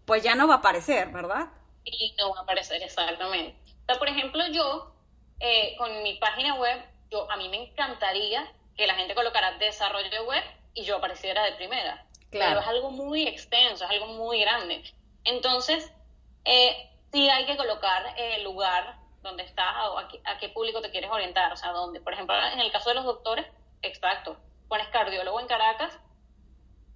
pues 0.04 0.22
ya 0.22 0.34
no 0.34 0.46
va 0.46 0.54
a 0.54 0.58
aparecer, 0.58 1.08
¿verdad? 1.08 1.48
Y 1.84 2.14
no 2.18 2.30
va 2.30 2.40
a 2.40 2.42
aparecer, 2.42 2.82
exactamente. 2.82 3.56
O 3.82 3.84
sea, 3.86 3.98
por 3.98 4.08
ejemplo, 4.08 4.42
yo, 4.52 4.94
eh, 5.40 5.74
con 5.78 6.02
mi 6.02 6.18
página 6.18 6.56
web, 6.56 6.84
yo 7.10 7.30
a 7.30 7.36
mí 7.38 7.48
me 7.48 7.70
encantaría 7.70 8.46
que 8.76 8.86
la 8.86 8.94
gente 8.94 9.14
colocara 9.14 9.56
desarrollo 9.58 10.24
web 10.26 10.44
y 10.74 10.84
yo 10.84 10.98
apareciera 10.98 11.42
de 11.44 11.52
primera. 11.52 12.06
Claro. 12.30 12.50
Pero 12.50 12.60
es 12.60 12.68
algo 12.68 12.90
muy 12.90 13.26
extenso, 13.26 13.84
es 13.84 13.90
algo 13.90 14.06
muy 14.06 14.40
grande. 14.40 14.82
Entonces, 15.24 15.92
eh, 16.44 16.90
sí 17.12 17.28
hay 17.28 17.46
que 17.46 17.56
colocar 17.56 18.14
el 18.16 18.44
lugar 18.44 18.98
donde 19.22 19.42
estás 19.42 19.74
o 19.88 19.98
a, 19.98 20.08
qué 20.38 20.48
público 20.48 20.80
te 20.80 20.90
quieres 20.90 21.10
orientar. 21.10 21.52
O 21.52 21.56
sea, 21.56 21.72
donde, 21.72 22.00
por 22.00 22.12
ejemplo, 22.12 22.34
en 22.52 22.60
el 22.60 22.72
caso 22.72 22.90
de 22.90 22.96
los 22.96 23.04
doctores, 23.04 23.46
exacto, 23.82 24.36
pones 24.68 24.88
cardiólogo 24.88 25.40
en 25.40 25.46
Caracas 25.46 25.98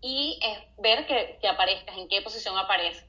y 0.01 0.39
es 0.43 0.59
ver 0.79 1.07
que, 1.07 1.39
que 1.41 1.49
aparezcas, 1.49 1.97
en 1.97 2.09
qué 2.09 2.23
posición 2.23 2.57
apareces. 2.57 3.07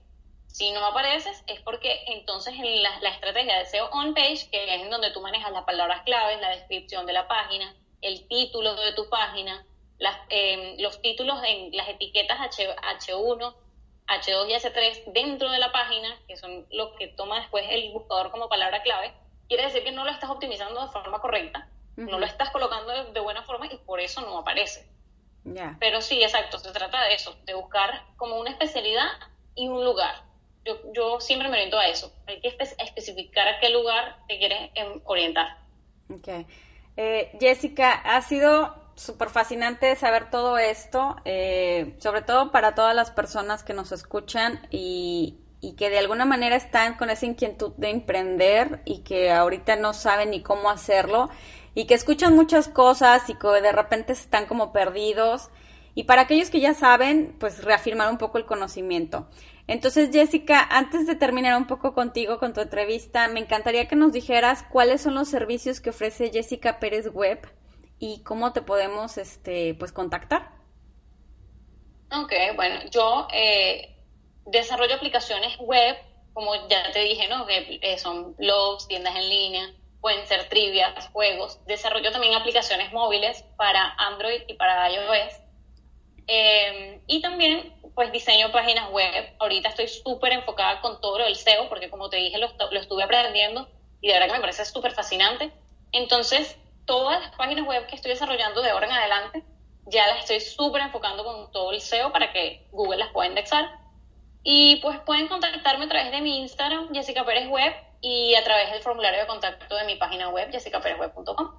Si 0.47 0.71
no 0.71 0.85
apareces 0.85 1.43
es 1.47 1.59
porque 1.61 2.05
entonces 2.07 2.53
en 2.53 2.81
la, 2.81 2.99
la, 3.01 3.09
estrategia 3.09 3.59
de 3.59 3.65
SEO 3.65 3.89
on 3.91 4.13
page, 4.13 4.49
que 4.49 4.75
es 4.75 4.81
en 4.81 4.89
donde 4.89 5.11
tú 5.11 5.19
manejas 5.19 5.51
las 5.51 5.65
palabras 5.65 6.03
claves, 6.05 6.39
la 6.39 6.49
descripción 6.51 7.05
de 7.05 7.11
la 7.11 7.27
página, 7.27 7.75
el 8.01 8.25
título 8.29 8.73
de 8.75 8.93
tu 8.93 9.09
página, 9.09 9.65
las, 9.99 10.17
em, 10.29 10.75
los 10.79 11.01
títulos 11.01 11.39
en 11.47 11.75
las 11.75 11.87
etiquetas 11.89 12.39
H, 12.39 12.67
H1, 12.75 13.55
H2 14.07 14.49
y 14.49 14.53
H3 14.53 15.13
dentro 15.13 15.49
de 15.49 15.59
la 15.59 15.71
página, 15.71 16.19
que 16.27 16.35
son 16.37 16.65
los 16.71 16.91
que 16.97 17.07
toma 17.07 17.39
después 17.39 17.65
el 17.69 17.91
buscador 17.91 18.31
como 18.31 18.49
palabra 18.49 18.83
clave, 18.83 19.13
quiere 19.47 19.63
decir 19.63 19.83
que 19.83 19.91
no 19.91 20.05
lo 20.05 20.11
estás 20.11 20.29
optimizando 20.29 20.81
de 20.81 20.91
forma 20.91 21.19
correcta, 21.19 21.69
no 21.95 22.19
lo 22.19 22.25
estás 22.25 22.49
colocando 22.51 23.11
de, 23.11 23.19
buena 23.21 23.43
forma 23.43 23.67
y 23.67 23.77
por 23.77 23.99
eso 23.99 24.21
no 24.21 24.37
aparece. 24.37 24.87
Pero 25.79 26.01
sí, 26.01 26.21
exacto, 26.21 26.57
se 26.59 26.71
trata 26.71 27.03
de 27.03 27.13
eso, 27.13 27.35
de 27.45 27.53
buscar 27.53 28.03
como 28.17 28.39
una 28.39 28.49
especialidad 28.49 29.07
y 29.53 29.67
un 29.67 29.85
lugar. 29.85 30.23
Yo, 30.65 30.77
yo 30.93 31.19
siempre 31.19 31.47
me 31.47 31.55
oriento 31.57 31.77
a 31.77 31.87
eso, 31.87 32.11
hay 32.25 32.41
que 32.41 32.47
especificar 32.47 33.47
a 33.47 33.59
qué 33.59 33.69
lugar 33.69 34.17
te 34.27 34.39
quieres 34.39 34.71
em, 34.73 34.99
orientar. 35.05 35.59
Okay. 36.09 36.45
Eh, 36.97 37.31
Jessica, 37.39 37.91
ha 37.91 38.21
sido 38.21 38.84
súper 38.95 39.29
fascinante 39.29 39.95
saber 39.95 40.29
todo 40.29 40.57
esto, 40.57 41.17
eh, 41.25 41.95
sobre 41.99 42.21
todo 42.21 42.51
para 42.51 42.75
todas 42.75 42.95
las 42.95 43.11
personas 43.11 43.63
que 43.63 43.73
nos 43.73 43.91
escuchan 43.91 44.67
y, 44.71 45.39
que 45.77 45.89
de 45.89 45.97
alguna 45.97 46.25
manera 46.25 46.55
están 46.55 46.95
con 46.95 47.09
esa 47.09 47.25
inquietud 47.25 47.73
de 47.77 47.89
emprender 47.89 48.83
y 48.85 48.99
que 48.99 49.31
ahorita 49.31 49.75
no 49.77 49.93
saben 49.93 50.29
ni 50.29 50.43
cómo 50.43 50.69
hacerlo 50.69 51.31
y 51.73 51.87
que 51.87 51.95
escuchan 51.95 52.35
muchas 52.35 52.67
cosas 52.67 53.27
y 53.31 53.33
que 53.33 53.47
de 53.47 53.71
repente 53.71 54.13
están 54.13 54.45
como 54.45 54.71
perdidos. 54.71 55.49
Y 55.95 56.03
para 56.03 56.21
aquellos 56.21 56.51
que 56.51 56.59
ya 56.59 56.75
saben, 56.75 57.35
pues 57.39 57.63
reafirmar 57.63 58.11
un 58.11 58.19
poco 58.19 58.37
el 58.37 58.45
conocimiento. 58.45 59.27
Entonces, 59.65 60.11
Jessica, 60.11 60.61
antes 60.69 61.07
de 61.07 61.15
terminar 61.15 61.57
un 61.57 61.65
poco 61.65 61.95
contigo 61.95 62.37
con 62.37 62.53
tu 62.53 62.61
entrevista, 62.61 63.27
me 63.27 63.39
encantaría 63.39 63.87
que 63.87 63.95
nos 63.95 64.11
dijeras 64.11 64.63
cuáles 64.69 65.01
son 65.01 65.15
los 65.15 65.29
servicios 65.29 65.81
que 65.81 65.89
ofrece 65.89 66.29
Jessica 66.31 66.79
Pérez 66.79 67.07
Web 67.11 67.39
y 68.05 68.21
cómo 68.21 68.53
te 68.53 68.61
podemos 68.61 69.17
este, 69.17 69.73
pues, 69.73 69.91
contactar. 69.91 70.51
Ok, 72.11 72.31
bueno, 72.55 72.79
yo 72.91 73.27
eh, 73.33 73.95
desarrollo 74.45 74.93
aplicaciones 74.93 75.57
web, 75.57 75.97
como 76.33 76.53
ya 76.67 76.91
te 76.91 76.99
dije, 76.99 77.27
¿no? 77.27 77.47
Que 77.47 77.79
eh, 77.81 77.97
son 77.97 78.35
blogs, 78.35 78.87
tiendas 78.87 79.15
en 79.15 79.27
línea, 79.27 79.73
pueden 80.01 80.27
ser 80.27 80.47
trivias, 80.49 81.09
juegos. 81.13 81.59
Desarrollo 81.65 82.11
también 82.11 82.35
aplicaciones 82.35 82.93
móviles 82.93 83.43
para 83.57 83.95
Android 83.97 84.43
y 84.47 84.53
para 84.53 84.91
iOS. 84.91 85.39
Em, 86.27 87.01
y 87.07 87.21
también, 87.21 87.73
pues, 87.95 88.11
diseño 88.11 88.51
páginas 88.51 88.91
web. 88.91 89.33
Ahorita 89.39 89.69
estoy 89.69 89.87
súper 89.87 90.33
enfocada 90.33 90.79
con 90.81 91.01
todo 91.01 91.17
lo 91.17 91.25
del 91.25 91.35
SEO, 91.35 91.69
porque 91.69 91.89
como 91.89 92.09
te 92.09 92.17
dije, 92.17 92.37
lo, 92.37 92.51
lo 92.69 92.79
estuve 92.79 93.01
aprendiendo 93.01 93.67
y 93.99 94.09
de 94.09 94.13
verdad 94.13 94.27
que 94.27 94.33
me 94.33 94.41
parece 94.41 94.63
súper 94.63 94.91
fascinante. 94.91 95.51
Entonces, 95.91 96.55
todas 96.85 97.21
las 97.21 97.35
páginas 97.35 97.65
web 97.65 97.85
que 97.87 97.95
estoy 97.95 98.11
desarrollando 98.11 98.61
de 98.61 98.69
ahora 98.69 98.87
en 98.87 98.93
adelante, 98.93 99.43
ya 99.87 100.07
las 100.07 100.19
estoy 100.19 100.39
súper 100.39 100.81
enfocando 100.81 101.23
con 101.23 101.51
todo 101.51 101.71
el 101.71 101.81
SEO 101.81 102.11
para 102.11 102.31
que 102.31 102.67
Google 102.71 102.97
las 102.97 103.11
pueda 103.11 103.29
indexar. 103.29 103.65
Y 104.43 104.77
pues 104.77 104.99
pueden 104.99 105.27
contactarme 105.27 105.85
a 105.85 105.89
través 105.89 106.11
de 106.11 106.21
mi 106.21 106.39
Instagram, 106.41 106.93
Jessica 106.93 107.25
Pérez 107.25 107.49
Web, 107.49 107.73
y 108.01 108.35
a 108.35 108.43
través 108.43 108.71
del 108.71 108.81
formulario 108.81 109.21
de 109.21 109.27
contacto 109.27 109.75
de 109.75 109.85
mi 109.85 109.95
página 109.95 110.29
web, 110.29 110.51
jessicaperezweb.com. 110.51 111.55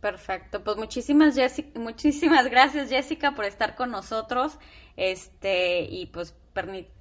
Perfecto, 0.00 0.64
pues 0.64 0.76
muchísimas, 0.78 1.34
Jessica, 1.34 1.78
muchísimas 1.78 2.48
gracias 2.48 2.88
Jessica 2.88 3.32
por 3.32 3.44
estar 3.44 3.76
con 3.76 3.90
nosotros 3.90 4.58
este 4.96 5.82
y 5.82 6.06
pues 6.06 6.34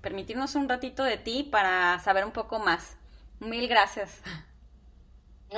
permitirnos 0.01 0.55
un 0.55 0.69
ratito 0.69 1.03
de 1.03 1.17
ti 1.17 1.43
para 1.43 1.99
saber 1.99 2.25
un 2.25 2.31
poco 2.31 2.59
más. 2.59 2.97
Mil 3.39 3.67
gracias 3.67 4.21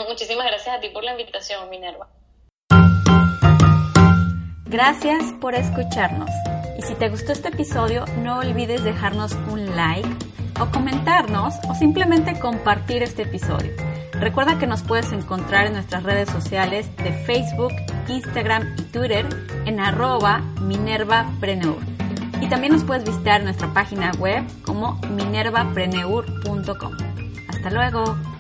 muchísimas 0.07 0.45
gracias 0.47 0.77
a 0.77 0.79
ti 0.79 0.89
por 0.89 1.03
la 1.03 1.11
invitación, 1.11 1.69
Minerva. 1.69 2.09
Gracias 4.65 5.33
por 5.39 5.53
escucharnos. 5.53 6.31
Y 6.79 6.81
si 6.81 6.95
te 6.95 7.09
gustó 7.09 7.31
este 7.31 7.49
episodio, 7.49 8.05
no 8.17 8.39
olvides 8.39 8.83
dejarnos 8.83 9.33
un 9.51 9.75
like 9.75 10.09
o 10.59 10.65
comentarnos 10.71 11.53
o 11.69 11.75
simplemente 11.75 12.39
compartir 12.39 13.03
este 13.03 13.21
episodio. 13.23 13.71
Recuerda 14.13 14.57
que 14.57 14.65
nos 14.67 14.81
puedes 14.81 15.11
encontrar 15.11 15.67
en 15.67 15.73
nuestras 15.73 16.03
redes 16.03 16.29
sociales 16.29 16.95
de 16.97 17.11
Facebook, 17.11 17.73
Instagram 18.07 18.75
y 18.77 18.81
Twitter 18.83 19.27
en 19.65 19.79
arroba 19.79 20.39
minervapreneur. 20.61 21.77
Y 22.41 22.49
también 22.49 22.73
nos 22.73 22.83
puedes 22.83 23.03
visitar 23.03 23.41
en 23.41 23.45
nuestra 23.45 23.73
página 23.73 24.11
web 24.17 24.43
como 24.63 24.95
minervapreneur.com. 25.11 26.97
Hasta 27.47 27.69
luego. 27.69 28.32